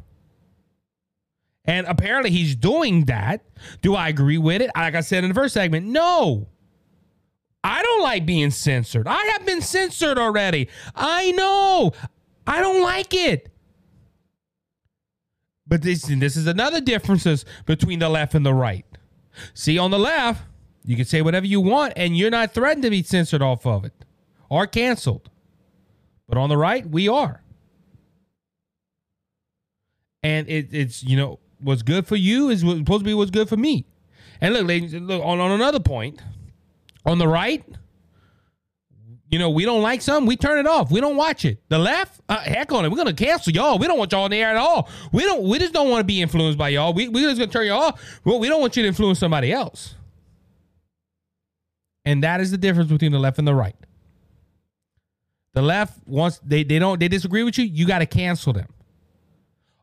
[1.65, 3.43] And apparently he's doing that.
[3.81, 4.71] Do I agree with it?
[4.75, 6.47] Like I said in the first segment, no.
[7.63, 9.07] I don't like being censored.
[9.07, 10.69] I have been censored already.
[10.95, 11.91] I know.
[12.47, 13.53] I don't like it.
[15.69, 18.85] But this this is another differences between the left and the right.
[19.53, 20.41] See, on the left,
[20.83, 23.85] you can say whatever you want and you're not threatened to be censored off of
[23.85, 23.93] it
[24.49, 25.29] or canceled.
[26.27, 27.43] But on the right, we are.
[30.23, 33.47] And it, it's, you know, what's good for you is supposed to be what's good
[33.47, 33.85] for me.
[34.41, 36.21] And look, ladies, look, on, on another point,
[37.05, 37.63] on the right,
[39.29, 40.91] you know, we don't like something, we turn it off.
[40.91, 41.59] We don't watch it.
[41.69, 42.89] The left, uh, heck on it.
[42.89, 43.77] We're gonna cancel y'all.
[43.77, 44.89] We don't want y'all in the air at all.
[45.11, 45.43] We don't.
[45.43, 46.93] We just don't want to be influenced by y'all.
[46.93, 48.19] We we just gonna turn y'all off.
[48.25, 49.95] Well, we don't want you to influence somebody else.
[52.05, 53.75] And that is the difference between the left and the right.
[55.53, 57.65] The left wants they they don't they disagree with you.
[57.65, 58.67] You got to cancel them.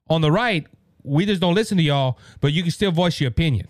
[0.09, 0.67] On the right,
[1.03, 3.69] we just don't listen to y'all, but you can still voice your opinion.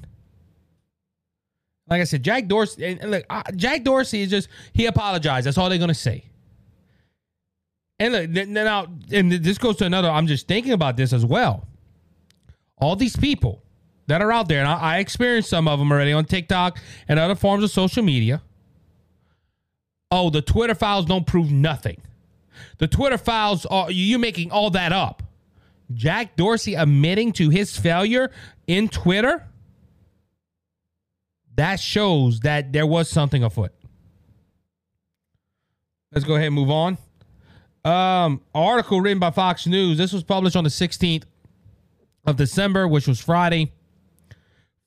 [1.89, 2.85] Like I said, Jack Dorsey.
[2.85, 5.47] And look, uh, Jack Dorsey is just he apologized.
[5.47, 6.25] That's all they're gonna say.
[7.99, 10.11] And look, now, and this goes to another.
[10.11, 11.67] I'm just thinking about this as well.
[12.79, 13.63] All these people
[14.07, 17.19] that are out there, and I, I experienced some of them already on TikTok and
[17.19, 18.43] other forms of social media.
[20.11, 22.01] Oh, the Twitter files don't prove nothing.
[22.79, 25.23] The Twitter files are you making all that up.
[25.95, 28.31] Jack Dorsey admitting to his failure
[28.67, 29.47] in Twitter
[31.57, 33.73] that shows that there was something afoot.
[36.13, 36.99] Let's go ahead and move on.
[37.85, 39.99] Um, article written by Fox News.
[39.99, 41.25] This was published on the 16th
[42.27, 43.73] of December, which was Friday.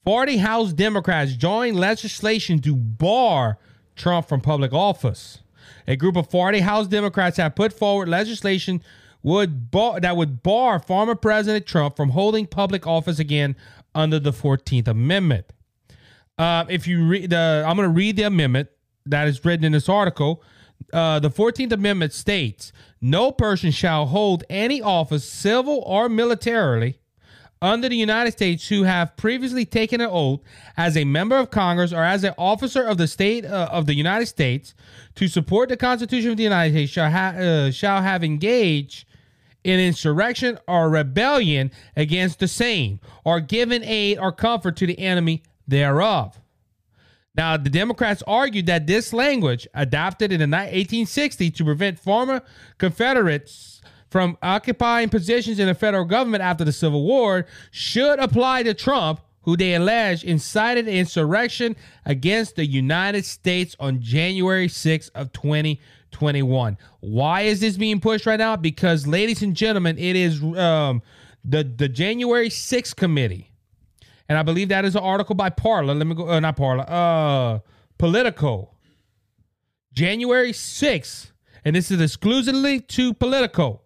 [0.05, 3.57] 40 House Democrats joined legislation to bar
[3.95, 5.39] Trump from public office.
[5.87, 8.81] A group of 40 House Democrats have put forward legislation
[9.21, 13.55] would bar, that would bar former President Trump from holding public office again
[13.93, 15.51] under the 14th Amendment.
[16.39, 18.69] Uh, if you read the, I'm going to read the amendment
[19.05, 20.41] that is written in this article.
[20.93, 22.71] Uh, the 14th Amendment states
[23.01, 26.99] no person shall hold any office, civil or militarily,
[27.61, 30.39] under the United States who have previously taken an oath
[30.77, 33.93] as a member of Congress or as an officer of the state uh, of the
[33.93, 34.73] United States
[35.15, 39.05] to support the Constitution of the United States shall, ha- uh, shall have engaged
[39.65, 45.43] in insurrection or rebellion against the same or given aid or comfort to the enemy
[45.69, 46.39] thereof.
[47.35, 52.41] Now, the Democrats argued that this language, adopted in the 1860 to prevent former
[52.77, 58.73] Confederates from occupying positions in the federal government after the Civil War, should apply to
[58.73, 66.77] Trump, who they allege incited insurrection against the United States on January 6 of 2021.
[66.99, 68.55] Why is this being pushed right now?
[68.55, 71.01] Because, ladies and gentlemen, it is um,
[71.45, 73.48] the the January 6th committee
[74.29, 75.91] and I believe that is an article by Parla.
[75.91, 77.59] Let me go, uh, not Parla, uh,
[77.97, 78.69] Politico.
[79.91, 81.31] January 6th,
[81.65, 83.81] and this is exclusively to Politico.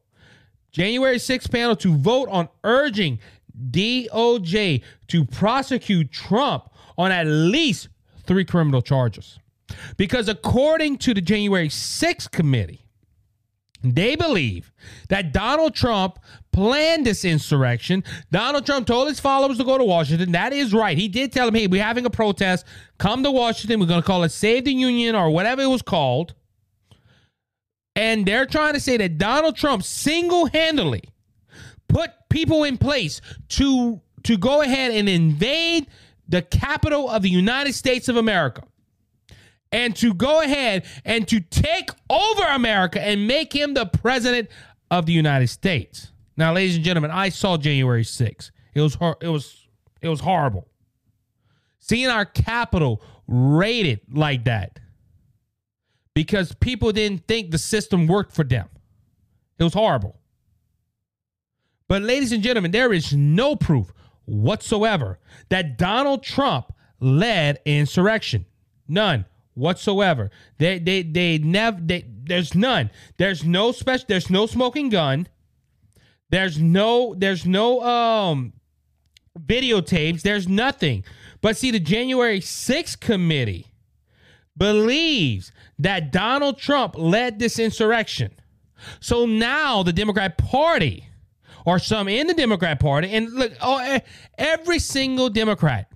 [0.72, 3.20] January 6th panel to vote on urging
[3.72, 7.88] DOJ to prosecute Trump on at least
[8.26, 9.40] three criminal charges.
[9.98, 12.83] Because according to the January 6th committee,
[13.84, 14.72] They believe
[15.10, 16.18] that Donald Trump
[16.54, 18.04] planned this insurrection.
[18.32, 20.32] Donald Trump told his followers to go to Washington.
[20.32, 20.98] That is right.
[20.98, 22.66] He did tell them, hey, we're having a protest.
[22.98, 23.82] Come to Washington.
[23.82, 26.34] We're going to call it Save the Union or whatever it was called.
[27.96, 31.04] And they're trying to say that Donald Trump single handedly
[31.90, 33.20] put people in place
[33.50, 35.88] to, to go ahead and invade
[36.28, 38.64] the capital of the United States of America
[39.74, 44.50] and to go ahead and to take over America and make him the president
[44.92, 46.12] of the United States.
[46.38, 48.52] Now, ladies and gentlemen, I saw January 6th.
[48.76, 49.68] It was hor- it was
[50.02, 50.68] it was horrible.
[51.80, 54.80] Seeing our capital raided like that
[56.14, 58.70] because people didn't think the system worked for them.
[59.58, 60.20] It was horrible.
[61.88, 63.92] But ladies and gentlemen, there is no proof
[64.26, 68.46] whatsoever that Donald Trump led insurrection.
[68.88, 70.32] None whatsoever.
[70.58, 72.90] They they they never they, there's none.
[73.18, 75.28] There's no special there's no smoking gun.
[76.30, 78.54] There's no there's no um
[79.40, 80.22] videotapes.
[80.22, 81.04] There's nothing.
[81.42, 83.68] But see the January 6th committee
[84.56, 88.32] believes that Donald Trump led this insurrection.
[89.00, 91.08] So now the Democrat Party
[91.66, 94.00] or some in the Democrat Party and look oh,
[94.38, 95.93] every single Democrat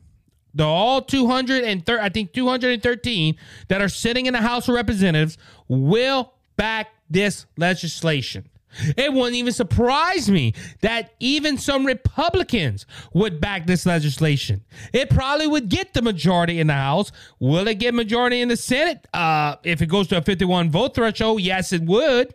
[0.58, 3.36] the all 230, I think 213
[3.68, 8.50] that are sitting in the House of Representatives will back this legislation.
[8.96, 14.64] It wouldn't even surprise me that even some Republicans would back this legislation.
[14.94, 17.12] It probably would get the majority in the House.
[17.40, 19.08] Will it get majority in the Senate?
[19.14, 22.34] Uh, if it goes to a 51 vote threshold, yes, it would.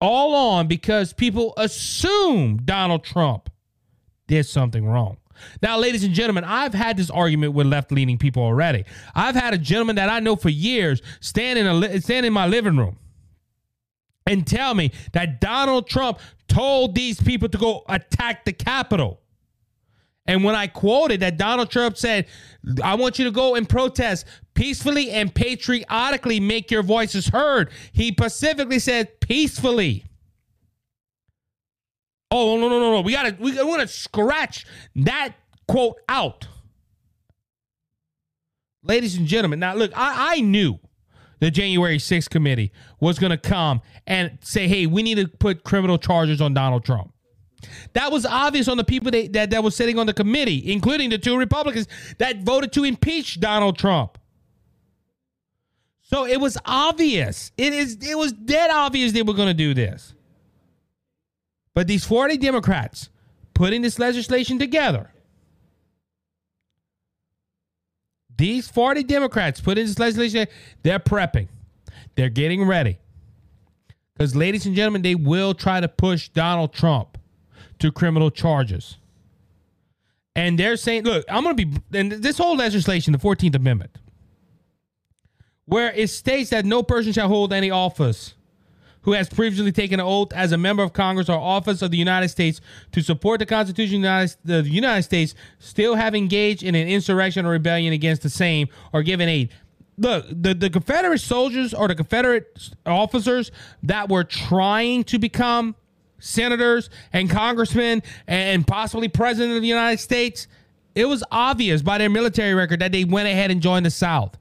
[0.00, 3.48] All on because people assume Donald Trump
[4.26, 5.18] did something wrong.
[5.62, 8.84] Now, ladies and gentlemen, I've had this argument with left leaning people already.
[9.14, 12.46] I've had a gentleman that I know for years stand in, a, stand in my
[12.46, 12.98] living room
[14.26, 19.20] and tell me that Donald Trump told these people to go attack the Capitol.
[20.26, 22.26] And when I quoted that Donald Trump said,
[22.82, 28.12] I want you to go and protest peacefully and patriotically, make your voices heard, he
[28.12, 30.04] specifically said peacefully.
[32.34, 33.00] Oh no no no no!
[33.02, 34.64] We gotta we want to scratch
[34.96, 35.34] that
[35.68, 36.48] quote out,
[38.82, 39.60] ladies and gentlemen.
[39.60, 40.78] Now look, I I knew
[41.40, 45.98] the January 6th committee was to come and say, "Hey, we need to put criminal
[45.98, 47.12] charges on Donald Trump."
[47.92, 51.18] That was obvious on the people that, that, was sitting on the committee, including the
[51.18, 54.16] two Republicans that voted to impeach Donald Trump.
[56.00, 57.52] So it was obvious.
[57.58, 60.14] It is it was dead obvious they were to do this.
[61.74, 63.08] But these 40 Democrats
[63.54, 65.10] putting this legislation together,
[68.36, 70.46] these 40 Democrats putting this legislation,
[70.82, 71.48] they're prepping.
[72.14, 72.98] They're getting ready.
[74.14, 77.18] Because, ladies and gentlemen, they will try to push Donald Trump
[77.78, 78.98] to criminal charges.
[80.34, 83.98] And they're saying, look, I'm going to be, and this whole legislation, the 14th Amendment,
[85.64, 88.34] where it states that no person shall hold any office
[89.02, 91.96] who has previously taken an oath as a member of Congress or office of the
[91.96, 92.60] United States
[92.92, 97.50] to support the Constitution of the United States still have engaged in an insurrection or
[97.50, 99.50] rebellion against the same or given aid.
[99.98, 103.50] Look, the, the Confederate soldiers or the Confederate officers
[103.82, 105.76] that were trying to become
[106.18, 110.46] senators and congressmen and possibly president of the United States,
[110.94, 114.38] it was obvious by their military record that they went ahead and joined the South.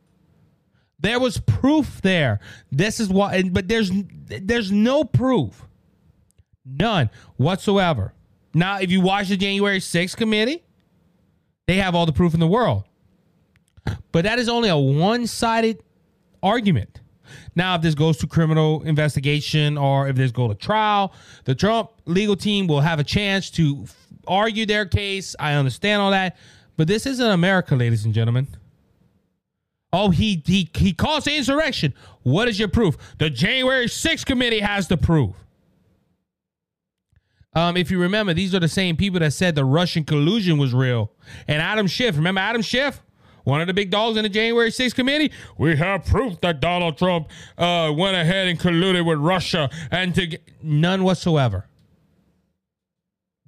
[1.02, 2.40] There was proof there.
[2.72, 3.92] This is why, but there's
[4.28, 5.66] there's no proof,
[6.64, 8.14] none whatsoever.
[8.54, 10.64] Now, if you watch the January 6th committee,
[11.68, 12.84] they have all the proof in the world.
[14.12, 15.82] But that is only a one-sided
[16.44, 17.00] argument.
[17.56, 21.14] Now, if this goes to criminal investigation or if this go to trial,
[21.46, 23.86] the Trump legal team will have a chance to
[24.28, 25.36] argue their case.
[25.40, 26.38] I understand all that,
[26.78, 28.48] but this isn't America, ladies and gentlemen.
[29.94, 31.94] Oh, he he he caused the insurrection.
[32.24, 32.98] What is your proof?
[33.18, 35.36] The January 6th committee has the proof.
[37.54, 40.74] Um, if you remember, these are the same people that said the Russian collusion was
[40.74, 41.12] real.
[41.48, 43.02] And Adam Schiff, remember Adam Schiff?
[43.44, 45.32] One of the big dogs in the January 6th committee.
[45.58, 47.28] We have proof that Donald Trump
[47.58, 51.66] uh, went ahead and colluded with Russia and to get none whatsoever.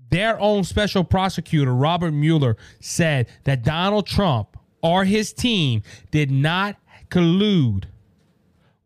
[0.09, 4.52] Their own special prosecutor, Robert Mueller, said that Donald Trump
[4.83, 5.81] or his team
[6.11, 6.75] did not
[7.09, 7.85] collude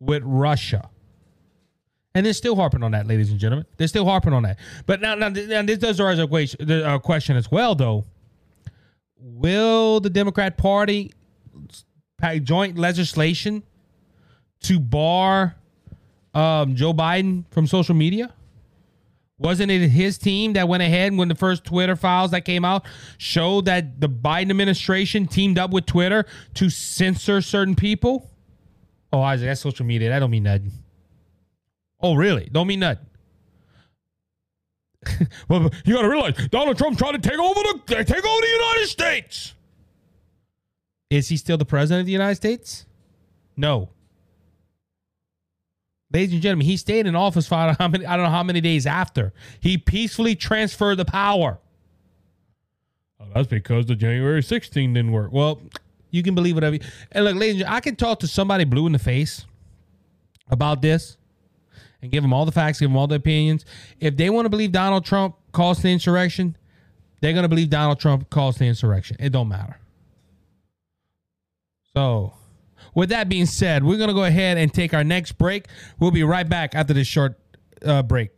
[0.00, 0.88] with Russia.
[2.14, 3.66] And they're still harping on that, ladies and gentlemen.
[3.76, 4.58] They're still harping on that.
[4.86, 8.04] But now, now, now this does raise a question as well, though.
[9.20, 11.12] Will the Democrat Party
[12.42, 13.62] joint legislation
[14.62, 15.56] to bar
[16.34, 18.32] um, Joe Biden from social media?
[19.38, 22.84] Wasn't it his team that went ahead when the first Twitter files that came out
[23.18, 26.24] showed that the Biden administration teamed up with Twitter
[26.54, 28.30] to censor certain people?
[29.12, 30.08] Oh, Isaac, that's social media.
[30.08, 30.72] That don't mean nothing.
[32.00, 32.48] Oh, really?
[32.50, 33.06] Don't mean nothing.
[35.48, 38.40] well, you got to realize Donald Trump trying to take over the uh, take over
[38.40, 39.54] the United States.
[41.10, 42.86] Is he still the president of the United States?
[43.56, 43.90] No.
[46.12, 49.32] Ladies and gentlemen, he stayed in office for I don't, know how many, days after.
[49.60, 51.58] He peacefully transferred the power.
[53.20, 55.32] Oh, that's because the January 16 didn't work.
[55.32, 55.60] Well,
[56.10, 56.76] you can believe whatever.
[56.76, 56.80] You,
[57.12, 59.44] and look, ladies and gentlemen, I can talk to somebody blue in the face
[60.48, 61.18] about this
[62.00, 63.66] and give them all the facts, give them all the opinions.
[64.00, 66.56] If they want to believe Donald Trump caused the insurrection,
[67.20, 69.16] they're going to believe Donald Trump caused the insurrection.
[69.20, 69.78] It don't matter.
[71.94, 72.32] So,
[72.98, 75.66] with that being said, we're going to go ahead and take our next break.
[76.00, 77.38] We'll be right back after this short
[77.84, 78.32] uh, break.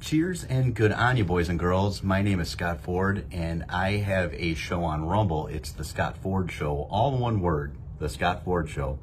[0.00, 2.04] Cheers and good on you, boys and girls.
[2.04, 5.48] My name is Scott Ford, and I have a show on Rumble.
[5.48, 9.00] It's the Scott Ford Show, all in one word, the Scott Ford Show,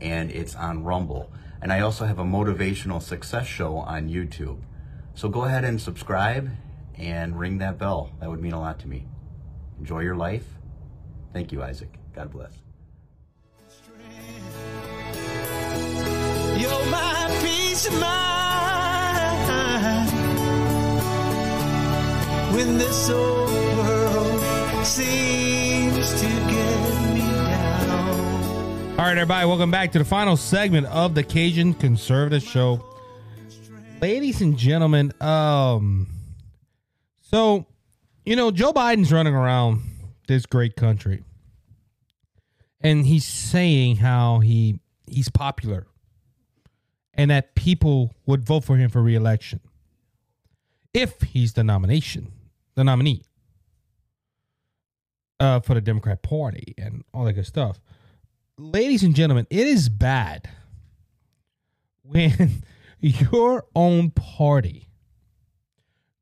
[0.00, 1.30] and it's on Rumble.
[1.60, 4.60] And I also have a motivational success show on YouTube.
[5.14, 6.50] So go ahead and subscribe
[6.98, 8.10] and ring that bell.
[8.20, 9.06] That would mean a lot to me.
[9.78, 10.44] Enjoy your life.
[11.32, 11.98] Thank you, Isaac.
[12.14, 12.52] God bless.
[16.56, 18.34] You're my peace of mind
[22.54, 28.90] when this old world seems to get me down.
[28.92, 32.84] All right, everybody, welcome back to the final segment of the Cajun Conservative Show.
[34.00, 36.06] Ladies and gentlemen, um,
[37.34, 37.66] so
[38.24, 39.82] you know, Joe Biden's running around
[40.28, 41.24] this great country,
[42.80, 44.78] and he's saying how he
[45.08, 45.88] he's popular,
[47.12, 49.58] and that people would vote for him for reelection
[50.94, 52.30] if he's the nomination,
[52.76, 53.24] the nominee
[55.40, 57.80] uh, for the Democrat Party and all that good stuff.
[58.58, 60.48] Ladies and gentlemen, it is bad
[62.02, 62.62] when
[63.00, 64.86] your own party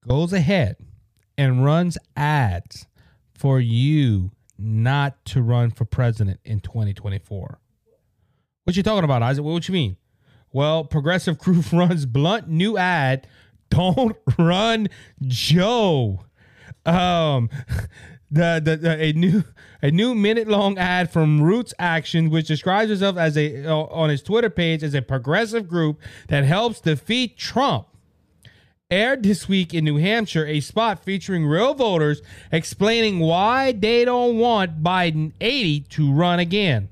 [0.09, 0.77] goes ahead
[1.43, 2.87] and runs ads
[3.35, 7.59] for you not to run for president in 2024.
[8.63, 9.45] What you talking about, Isaac?
[9.45, 9.97] What you mean?
[10.53, 13.27] Well, Progressive Group runs blunt new ad.
[13.71, 14.89] Don't run
[15.21, 16.21] Joe.
[16.87, 17.51] Um,
[18.31, 19.43] the, the, the a new
[19.83, 24.11] a new minute long ad from Roots Action, which describes itself as a uh, on
[24.11, 27.89] his Twitter page as a progressive group that helps defeat Trump.
[28.93, 32.21] Aired this week in New Hampshire, a spot featuring real voters
[32.53, 36.91] explaining why they don't want Biden 80 to run again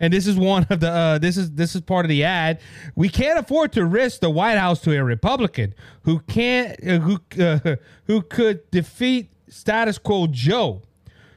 [0.00, 2.60] and this is one of the uh, this is this is part of the ad.
[2.94, 7.20] We can't afford to risk the White House to a Republican who can't uh, who
[7.42, 10.82] uh, who could defeat status quo Joe.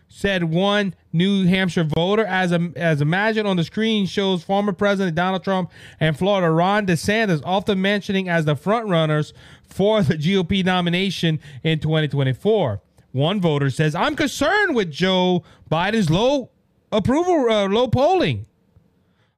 [0.09, 5.15] Said one New Hampshire voter, as a, as imagined on the screen, shows former President
[5.15, 11.39] Donald Trump and Florida Ron DeSantis often mentioning as the frontrunners for the GOP nomination
[11.63, 12.81] in 2024.
[13.11, 16.51] One voter says, "I'm concerned with Joe Biden's low
[16.91, 18.45] approval, uh, low polling."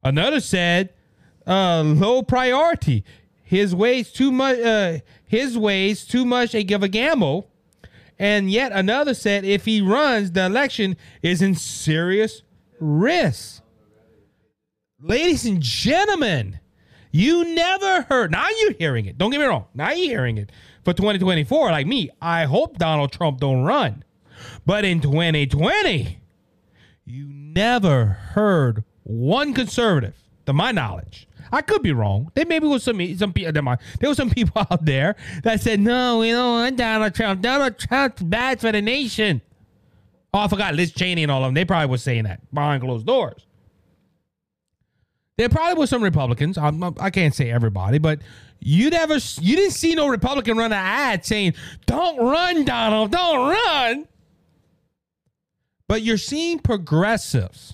[0.04, 0.90] Another said,
[1.50, 3.04] uh, low priority.
[3.44, 4.60] His ways too much.
[4.60, 7.49] Uh, his ways too much a give a gamble.
[8.20, 12.43] And yet another said, if he runs, the election is in serious
[12.80, 13.63] risk.
[15.01, 16.59] Ladies and gentlemen,
[17.11, 18.32] you never heard.
[18.32, 19.17] Now you're hearing it.
[19.17, 19.65] Don't get me wrong.
[19.74, 20.51] Now you're hearing it
[20.84, 21.72] for 2024.
[21.72, 24.03] Like me, I hope Donald Trump don't run.
[24.65, 26.20] But in 2020,
[27.05, 30.15] you never heard one conservative,
[30.45, 31.29] to my knowledge.
[31.52, 32.32] I could be wrong.
[32.36, 33.52] There maybe was some some people.
[33.52, 37.41] There were some people out there that said, "No, we don't want Donald Trump.
[37.41, 39.41] Donald Trump's bad for the nation."
[40.34, 41.56] Oh, I forgot Liz Cheney and all of them.
[41.56, 43.45] They probably were saying that behind closed doors.
[45.38, 46.58] There probably was some Republicans.
[46.58, 48.20] I'm, I can't say everybody, but
[48.60, 53.12] you never, you didn't see no Republican run an ad saying, "Don't run, Donald.
[53.12, 54.08] Don't run."
[55.88, 57.74] But you're seeing progressives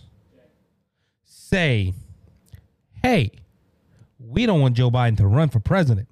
[1.55, 1.93] say,
[3.03, 3.31] hey,
[4.27, 6.07] we don't want Joe Biden to run for president.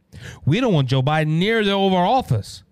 [0.45, 2.63] We don't want Joe Biden near the Oval Office.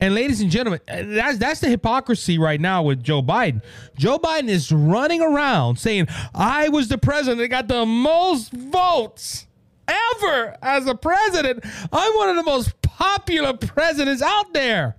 [0.00, 3.62] And ladies and gentlemen, that's that's the hypocrisy right now with Joe Biden.
[3.96, 9.46] Joe Biden is running around saying, "I was the president that got the most votes
[9.88, 11.64] ever as a president.
[11.92, 14.96] I'm one of the most popular presidents out there."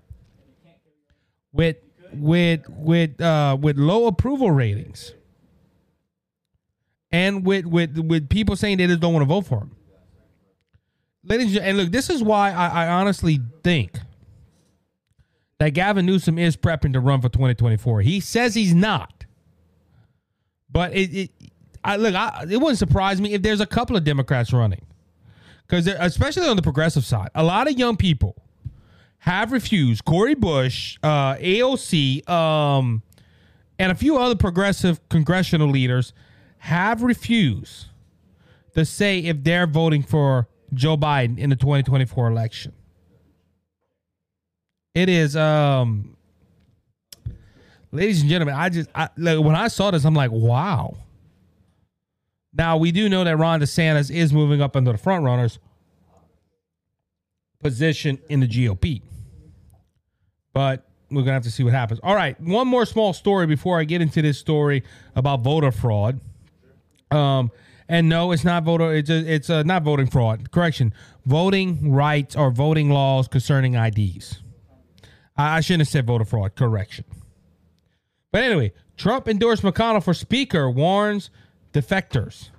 [1.51, 1.77] With
[2.13, 5.13] with with uh, with low approval ratings,
[7.15, 9.71] and with with with people saying they just don't want to vote for him.
[11.23, 13.97] Ladies and look, this is why I, I honestly think
[15.59, 18.01] that Gavin Newsom is prepping to run for 2024.
[18.01, 19.25] He says he's not,
[20.69, 21.31] but it, it
[21.85, 24.85] I look, I, it wouldn't surprise me if there's a couple of Democrats running,
[25.65, 28.35] because especially on the progressive side, a lot of young people
[29.19, 30.03] have refused.
[30.03, 33.03] Cori Bush, uh, AOC, um,
[33.79, 36.11] and a few other progressive congressional leaders
[36.65, 37.85] have refused
[38.73, 42.73] to say if they're voting for Joe Biden in the 2024 election.
[44.95, 46.17] It is, um,
[47.91, 50.97] ladies and gentlemen, I just, I, like, when I saw this, I'm like, wow.
[52.51, 55.59] Now, we do know that Ron DeSantis is moving up into the front runners
[57.61, 59.03] position in the GOP.
[60.51, 61.99] But we're going to have to see what happens.
[62.01, 64.83] All right, one more small story before I get into this story
[65.15, 66.19] about voter fraud.
[67.11, 67.51] Um,
[67.87, 68.93] and no, it's not voter.
[68.93, 70.51] It's a, it's a, not voting fraud.
[70.51, 70.93] Correction:
[71.25, 74.41] voting rights or voting laws concerning IDs.
[75.37, 76.55] I, I shouldn't have said voter fraud.
[76.55, 77.05] Correction.
[78.31, 80.69] But anyway, Trump endorsed McConnell for Speaker.
[80.69, 81.29] Warns
[81.73, 82.49] defectors.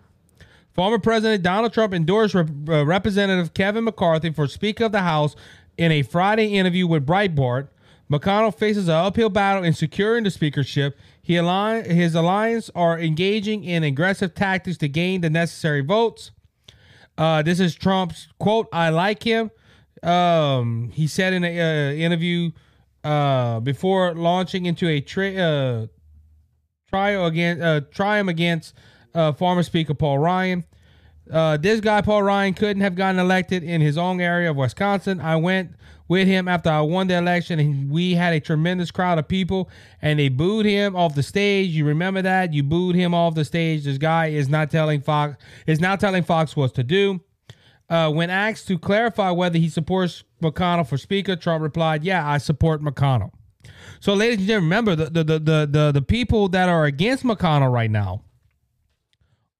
[0.74, 5.34] Former President Donald Trump endorsed Rep- uh, Representative Kevin McCarthy for Speaker of the House
[5.78, 7.68] in a Friday interview with Breitbart.
[8.10, 10.96] McConnell faces an uphill battle in securing the speakership.
[11.26, 16.30] He align, his alliance are engaging in aggressive tactics to gain the necessary votes.
[17.18, 18.68] Uh, this is Trump's quote.
[18.72, 19.50] I like him.
[20.04, 22.52] Um, he said in an uh, interview
[23.02, 25.88] uh, before launching into a uh,
[26.88, 28.74] trial against uh, triumph against
[29.12, 30.62] uh, former Speaker Paul Ryan.
[31.28, 35.20] Uh, this guy, Paul Ryan, couldn't have gotten elected in his own area of Wisconsin.
[35.20, 35.72] I went
[36.08, 39.68] with him after I won the election, and we had a tremendous crowd of people,
[40.00, 41.70] and they booed him off the stage.
[41.70, 42.52] You remember that?
[42.52, 43.84] You booed him off the stage.
[43.84, 45.36] This guy is not telling Fox
[45.66, 47.20] is now telling Fox what to do.
[47.88, 52.38] Uh, when asked to clarify whether he supports McConnell for Speaker, Trump replied, "Yeah, I
[52.38, 53.30] support McConnell."
[54.00, 57.24] So, ladies and gentlemen, remember the the the the the, the people that are against
[57.24, 58.22] McConnell right now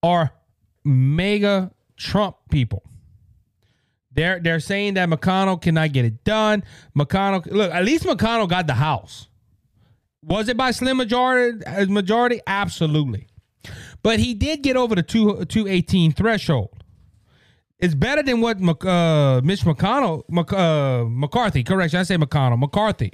[0.03, 0.33] are
[0.85, 2.83] MAGA Trump people.
[4.17, 6.65] They're they're saying that McConnell cannot get it done.
[6.99, 9.29] McConnell, look, at least McConnell got the House.
[10.23, 11.61] Was it by slim majority?
[11.87, 13.29] Majority, absolutely.
[14.03, 16.83] But he did get over the two two eighteen threshold.
[17.79, 23.13] It's better than what uh, Mitch McConnell, uh, McCarthy, correction, I say McConnell, McCarthy.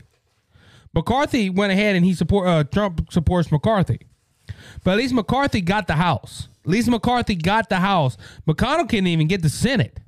[0.94, 4.06] McCarthy went ahead and he support uh, Trump supports McCarthy,
[4.84, 6.48] but at least McCarthy got the House.
[6.64, 8.16] At least McCarthy got the House.
[8.46, 9.98] McConnell couldn't even get the Senate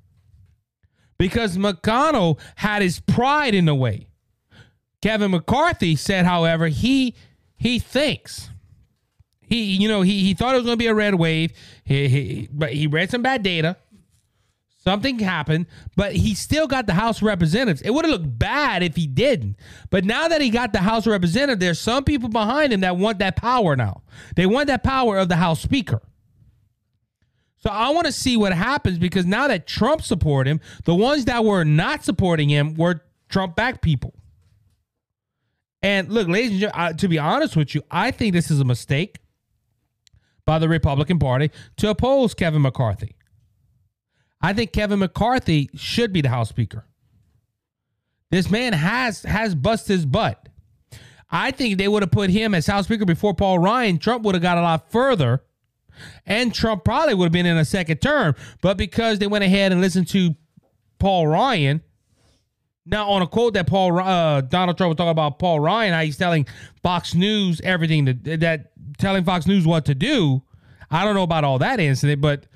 [1.18, 4.08] because McConnell had his pride in the way.
[5.02, 7.14] Kevin McCarthy said, however, he
[7.56, 8.50] he thinks
[9.42, 11.52] he you know he he thought it was going to be a red wave,
[11.84, 13.76] he, he, but he read some bad data.
[14.78, 15.64] Something happened,
[15.96, 17.80] but he still got the House Representatives.
[17.80, 19.56] It would have looked bad if he didn't.
[19.88, 22.98] But now that he got the House of Representatives, there's some people behind him that
[22.98, 24.02] want that power now.
[24.36, 26.02] They want that power of the House Speaker.
[27.64, 31.24] So I want to see what happens because now that Trump support him, the ones
[31.24, 33.00] that were not supporting him were
[33.30, 34.12] Trump back people.
[35.82, 38.66] And look, ladies and gentlemen, to be honest with you, I think this is a
[38.66, 39.18] mistake
[40.44, 43.16] by the Republican Party to oppose Kevin McCarthy.
[44.42, 46.86] I think Kevin McCarthy should be the House Speaker.
[48.30, 50.50] This man has has busted his butt.
[51.30, 53.96] I think they would have put him as House Speaker before Paul Ryan.
[53.96, 55.42] Trump would have got a lot further
[56.26, 58.34] and Trump probably would have been in a second term.
[58.60, 60.34] But because they went ahead and listened to
[60.98, 61.82] Paul Ryan,
[62.86, 66.02] now on a quote that Paul uh, Donald Trump was talking about Paul Ryan, how
[66.02, 66.46] he's telling
[66.82, 70.42] Fox News everything that, that telling Fox News what to do.
[70.90, 72.46] I don't know about all that incident, but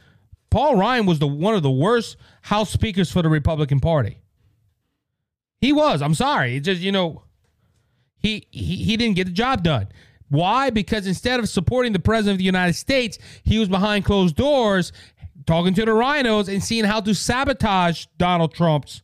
[0.50, 4.18] Paul Ryan was the one of the worst House speakers for the Republican Party.
[5.60, 6.02] He was.
[6.02, 6.56] I'm sorry.
[6.56, 7.22] It's just you know,
[8.18, 9.88] he he he didn't get the job done.
[10.28, 10.70] Why?
[10.70, 14.92] Because instead of supporting the president of the United States, he was behind closed doors
[15.46, 19.02] talking to the RINOs and seeing how to sabotage Donald Trump's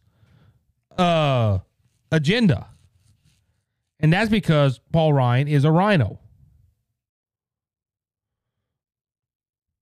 [0.99, 1.59] uh,
[2.13, 2.69] agenda.
[4.01, 6.19] And that's because Paul Ryan is a RINO.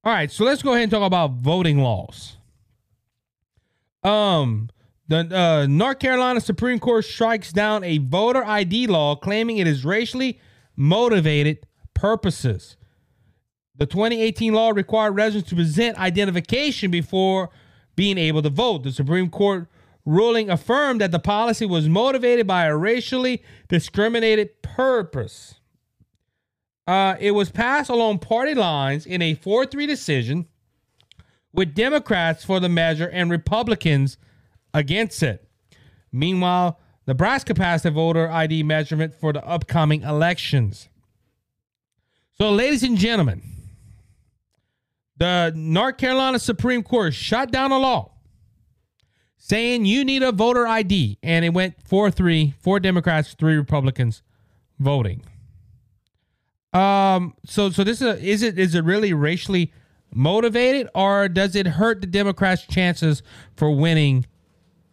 [0.05, 2.37] All right, so let's go ahead and talk about voting laws.
[4.03, 4.69] Um,
[5.09, 9.85] the uh, North Carolina Supreme Court strikes down a voter ID law claiming it is
[9.85, 10.41] racially
[10.83, 11.65] motivated
[11.95, 12.77] purposes.
[13.77, 17.51] The 2018 law required residents to present identification before
[17.95, 18.83] being able to vote.
[18.83, 19.69] The Supreme Court
[20.05, 25.55] ruling affirmed that the policy was motivated by a racially discriminated purpose.
[26.89, 30.49] Uh, it was passed along party lines in a 4 3 decision
[31.53, 34.19] with Democrats for the measure and Republicans
[34.75, 35.49] against it.
[36.11, 40.89] Meanwhile, Nebraska passed a voter ID measurement for the upcoming elections.
[42.39, 43.43] So, ladies and gentlemen,
[45.17, 48.13] the North Carolina Supreme Court shot down a law
[49.37, 54.23] saying you need a voter ID, and it went 4 3, four Democrats, three Republicans
[54.79, 55.23] voting.
[56.73, 59.73] Um, so so this is a, is it is it really racially
[60.15, 63.23] motivated, or does it hurt the Democrats' chances
[63.57, 64.27] for winning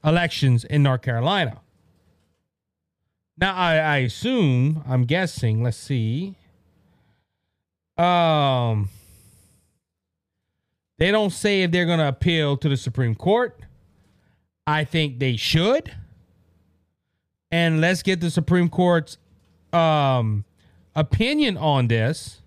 [0.03, 1.61] elections in North Carolina?
[3.39, 6.35] Now I, I assume, I'm guessing, let's see.
[7.97, 8.89] Um
[10.99, 13.57] they don't say if they're going to appeal to the Supreme Court.
[14.67, 15.95] I think they should.
[17.51, 19.17] And let's get the Supreme Court's
[19.73, 20.43] um,
[20.95, 22.41] opinion on this.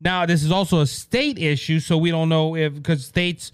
[0.00, 3.52] Now, this is also a state issue, so we don't know if because states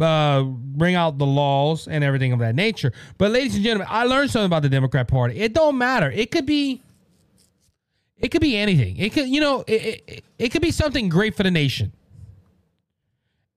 [0.00, 2.92] uh, bring out the laws and everything of that nature.
[3.18, 5.38] But, ladies and gentlemen, I learned something about the Democrat Party.
[5.38, 6.10] It don't matter.
[6.10, 6.82] It could be,
[8.18, 8.96] it could be anything.
[8.96, 11.92] It could, you know, it, it, it could be something great for the nation.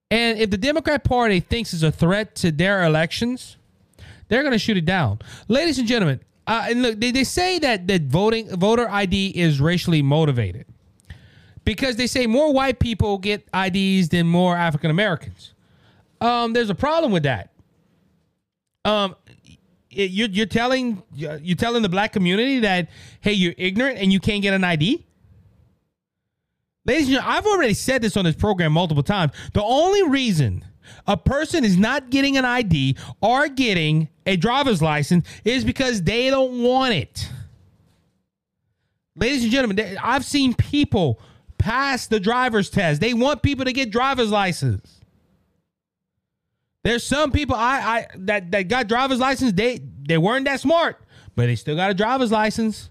[0.09, 3.57] And if the Democrat Party thinks it's a threat to their elections,
[4.29, 5.19] they're going to shoot it down.
[5.47, 9.59] Ladies and gentlemen, uh, and look, they, they say that that voting voter ID is
[9.59, 10.65] racially motivated
[11.65, 15.53] because they say more white people get IDs than more African Americans.
[16.19, 17.51] Um, there's a problem with that.
[18.85, 19.15] Um,
[19.91, 22.89] it, you're, you're telling you're telling the black community that
[23.21, 25.05] hey, you're ignorant and you can't get an ID.
[26.85, 29.33] Ladies and gentlemen, I've already said this on this program multiple times.
[29.53, 30.63] The only reason
[31.05, 36.29] a person is not getting an ID or getting a driver's license is because they
[36.29, 37.29] don't want it.
[39.15, 41.19] Ladies and gentlemen, I've seen people
[41.57, 43.01] pass the driver's test.
[43.01, 44.96] They want people to get driver's license.
[46.87, 50.95] There's some people I, I that, that got driver's license, they they weren't that smart,
[51.35, 52.89] but they still got a driver's license.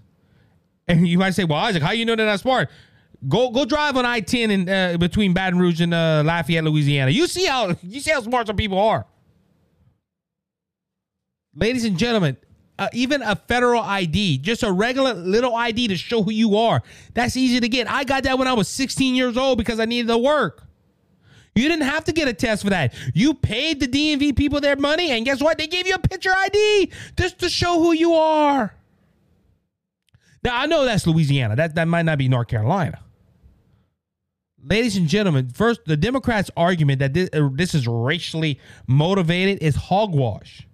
[0.87, 2.69] And you might say, well, Isaac, how you know they're not smart?
[3.27, 7.09] Go go drive on I ten in uh, between Baton Rouge and uh, Lafayette, Louisiana.
[7.09, 9.07] You see how you see how smart some people are.
[11.55, 12.37] Ladies and gentlemen,
[12.77, 16.83] uh, even a federal ID, just a regular little ID to show who you are,
[17.15, 17.89] that's easy to get.
[17.89, 20.66] I got that when I was 16 years old because I needed to work.
[21.57, 22.93] You didn't have to get a test for that.
[23.13, 25.57] You paid the DMV people their money, and guess what?
[25.57, 28.73] They gave you a picture ID just to show who you are.
[30.43, 31.55] Now I know that's Louisiana.
[31.55, 32.99] That that might not be North Carolina
[34.69, 39.75] ladies and gentlemen, first, the Democrats' argument that this, uh, this is racially motivated is
[39.75, 40.67] hogwash.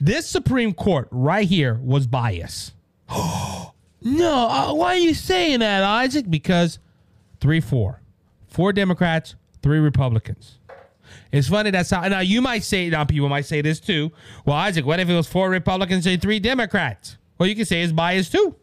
[0.00, 2.74] This Supreme Court right here was biased.
[3.10, 3.72] no,
[4.02, 6.28] uh, why are you saying that, Isaac?
[6.28, 6.78] Because
[7.40, 8.00] three, four,
[8.46, 10.58] four Democrats, three Republicans.
[11.30, 12.06] It's funny that's how.
[12.08, 14.12] Now you might say now people might say this too.
[14.44, 17.16] Well, Isaac, what if it was four Republicans and three Democrats?
[17.38, 18.56] Well, you can say it's biased too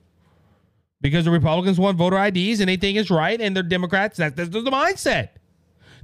[1.01, 4.35] because the Republicans want voter IDs and they think it's right, and the Democrats, that,
[4.35, 5.29] that's the mindset.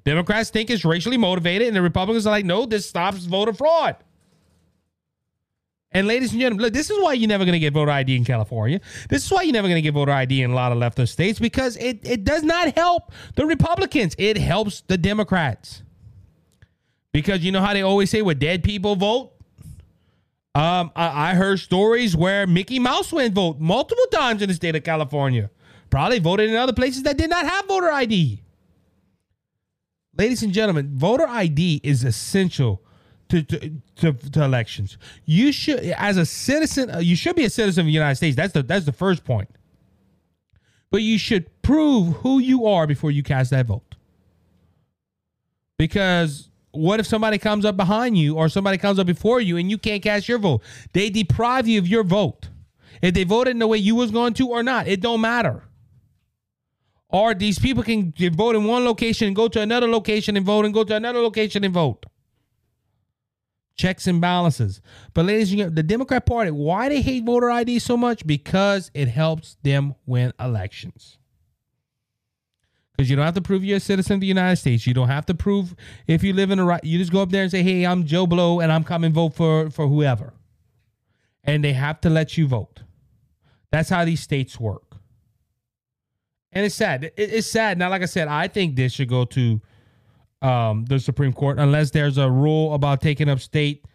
[0.04, 3.96] Democrats think it's racially motivated, and the Republicans are like, no, this stops voter fraud.
[5.96, 8.18] And ladies and gentlemen, look, this is why you're never going to get voter ID
[8.18, 8.82] in California.
[9.08, 11.08] This is why you're never going to get voter ID in a lot of leftist
[11.08, 14.14] states because it, it does not help the Republicans.
[14.18, 15.84] It helps the Democrats.
[17.14, 19.32] Because you know how they always say, where dead people vote?
[20.54, 24.76] Um, I, I heard stories where Mickey Mouse went vote multiple times in the state
[24.76, 25.50] of California.
[25.89, 28.41] Probably voted in other places that did not have voter ID.
[30.18, 32.85] Ladies and gentlemen, voter ID is essential
[33.44, 34.98] to, to, to, elections.
[35.26, 38.36] You should, as a citizen, uh, you should be a citizen of the United States.
[38.36, 39.50] That's the that's the first point.
[40.92, 43.96] But you should prove who you are before you cast that vote.
[45.78, 49.70] Because what if somebody comes up behind you or somebody comes up before you and
[49.70, 50.62] you can't cast your vote?
[50.94, 52.50] They deprive you of your vote.
[53.02, 55.64] If they voted in the way you was going to or not, it don't matter.
[57.10, 60.66] Or these people can vote in one location and go to another location and vote
[60.66, 62.06] and go to another location and vote.
[63.76, 64.82] Checks and balances.
[65.13, 68.26] But ladies and gentlemen, the Democrat Party, why they hate voter ID so much?
[68.26, 71.17] Because it helps them win elections
[72.95, 74.88] because you don't have to prove you're a citizen of the United States.
[74.88, 75.76] You don't have to prove
[76.07, 76.84] if you live in the right.
[76.84, 79.34] You just go up there and say, "Hey, I'm Joe Blow, and I'm coming vote
[79.34, 80.34] for for whoever,"
[81.43, 82.84] and they have to let you vote.
[83.71, 84.97] That's how these states work,
[86.51, 87.11] and it's sad.
[87.17, 87.78] It's sad.
[87.78, 89.61] Now, like I said, I think this should go to
[90.42, 93.86] um, the Supreme Court unless there's a rule about taking up state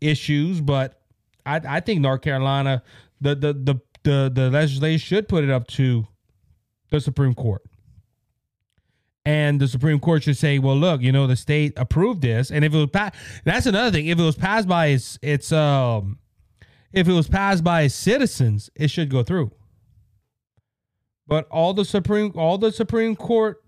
[0.00, 1.00] issues, but
[1.44, 2.82] I, I think North Carolina,
[3.20, 6.06] the, the the the the legislature should put it up to
[6.90, 7.62] the Supreme Court.
[9.24, 12.64] And the Supreme Court should say, "Well, look, you know, the state approved this, and
[12.64, 14.06] if it was passed, that's another thing.
[14.06, 16.20] If it was passed by its, its um,
[16.92, 19.50] if it was passed by its citizens, it should go through.
[21.26, 23.60] But all the Supreme, all the Supreme Court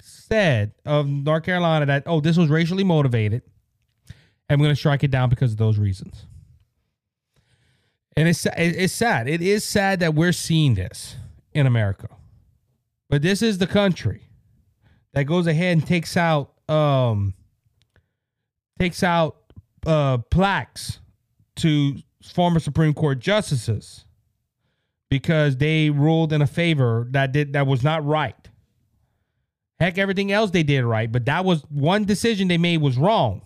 [0.00, 3.42] said of North Carolina that, oh, this was racially motivated,
[4.48, 6.26] and we're going to strike it down because of those reasons.
[8.16, 9.28] And it's it's sad.
[9.28, 11.16] It is sad that we're seeing this
[11.54, 12.08] in America,
[13.08, 14.28] but this is the country
[15.14, 17.34] that goes ahead and takes out um
[18.78, 19.36] takes out
[19.86, 20.98] uh plaques
[21.56, 24.04] to former Supreme Court justices
[25.08, 28.49] because they ruled in a favor that did that was not right.
[29.80, 33.40] Heck, everything else they did right, but that was one decision they made was wrong.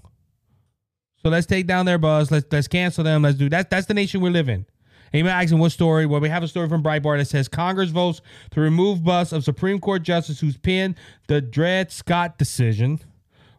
[1.22, 2.30] So let's take down their buzz.
[2.30, 3.22] Let's let's cancel them.
[3.22, 3.70] Let's do that.
[3.70, 4.66] That's the nation we live in.
[5.14, 6.06] Amy asking what story?
[6.06, 8.20] Well, we have a story from Breitbart that says Congress votes
[8.50, 10.96] to remove bus of Supreme Court justice who's pinned
[11.28, 12.98] the Dred Scott decision,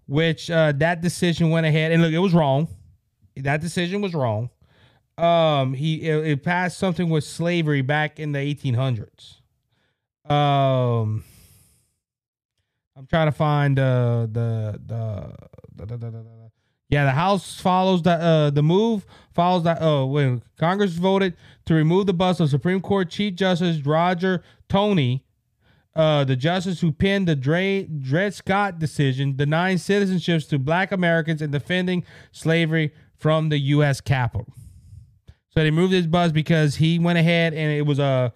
[0.05, 2.67] which uh, that decision went ahead and look, it was wrong.
[3.38, 4.49] That decision was wrong.
[5.17, 9.38] Um, he it, it passed something with slavery back in the 1800s.
[10.30, 11.23] Um,
[12.95, 15.35] I'm trying to find uh, the the
[15.75, 16.25] the, the, the,
[16.89, 19.79] yeah, the House follows the uh, the move follows that.
[19.81, 21.35] Oh, when Congress voted
[21.65, 25.25] to remove the bust of Supreme Court Chief Justice Roger Taney,
[25.95, 31.41] uh, the justice who penned the Dre, Dred Scott decision denying citizenships to Black Americans
[31.41, 33.99] and defending slavery from the U.S.
[34.01, 34.47] Capitol.
[35.49, 38.33] So they moved his buzz because he went ahead and it was a,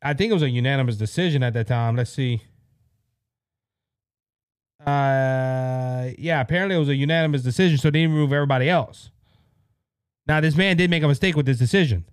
[0.00, 1.96] I think it was a unanimous decision at that time.
[1.96, 2.42] Let's see.
[4.84, 9.10] Uh, yeah, apparently it was a unanimous decision, so they didn't remove everybody else.
[10.26, 12.04] Now, this man did make a mistake with this decision.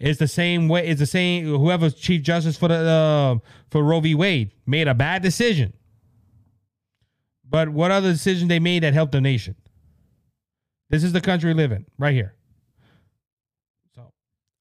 [0.00, 0.88] It's the same way.
[0.88, 1.46] It's the same.
[1.46, 3.38] Whoever's chief justice for the uh,
[3.70, 4.16] for Roe v.
[4.16, 5.74] Wade made a bad decision.
[7.48, 9.54] But what other decision they made that helped the nation?
[10.90, 12.34] This is the country we live in, right here.
[13.94, 14.02] So,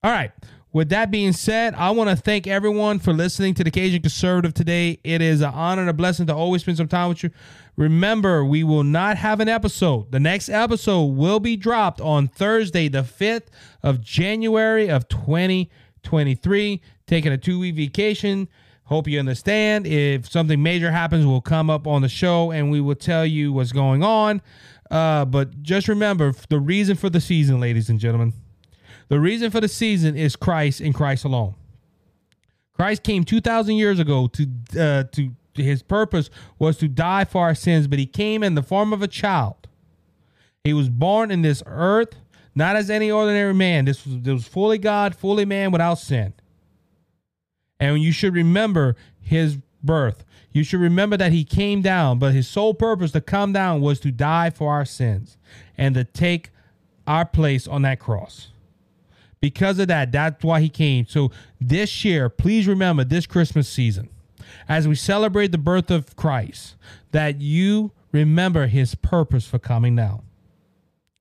[0.04, 0.32] all right.
[0.74, 4.54] With that being said, I want to thank everyone for listening to the Cajun Conservative
[4.54, 5.00] today.
[5.04, 7.32] It is an honor and a blessing to always spend some time with you.
[7.76, 10.14] Remember, we will not have an episode.
[10.14, 13.48] The next episode will be dropped on Thursday, the 5th
[13.84, 16.82] of January of 2023.
[17.06, 18.48] Taking a two week vacation.
[18.86, 19.86] Hope you understand.
[19.86, 23.52] If something major happens, we'll come up on the show and we will tell you
[23.52, 24.42] what's going on.
[24.90, 28.34] Uh, but just remember the reason for the season, ladies and gentlemen.
[29.12, 31.56] The reason for the season is Christ and Christ alone.
[32.72, 34.48] Christ came 2,000 years ago to
[34.80, 38.64] uh, to his purpose was to die for our sins, but he came in the
[38.64, 39.68] form of a child.
[40.64, 42.16] He was born in this earth,
[42.56, 43.84] not as any ordinary man.
[43.84, 46.34] This was, this was fully God, fully man, without sin.
[47.82, 50.24] And you should remember his birth.
[50.54, 54.00] You should remember that he came down, but his sole purpose to come down was
[54.00, 55.38] to die for our sins
[55.78, 56.52] and to take
[57.06, 58.52] our place on that cross.
[59.42, 61.08] Because of that, that's why he came.
[61.08, 64.10] So this year, please remember this Christmas season,
[64.70, 66.76] as we celebrate the birth of Christ,
[67.12, 70.22] that you remember his purpose for coming down.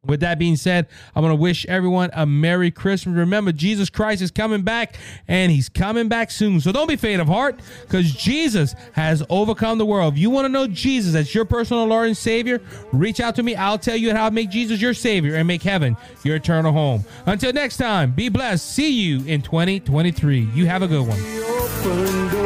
[0.07, 3.15] With that being said, I want to wish everyone a Merry Christmas.
[3.15, 4.97] Remember, Jesus Christ is coming back
[5.29, 6.59] and he's coming back soon.
[6.63, 10.15] So don't be faint of heart because Jesus has overcome the world.
[10.15, 12.63] If you want to know Jesus as your personal Lord and Savior,
[12.95, 13.55] reach out to me.
[13.55, 17.05] I'll tell you how to make Jesus your Savior and make heaven your eternal home.
[17.27, 18.67] Until next time, be blessed.
[18.73, 20.49] See you in 2023.
[20.55, 22.40] You have a good one.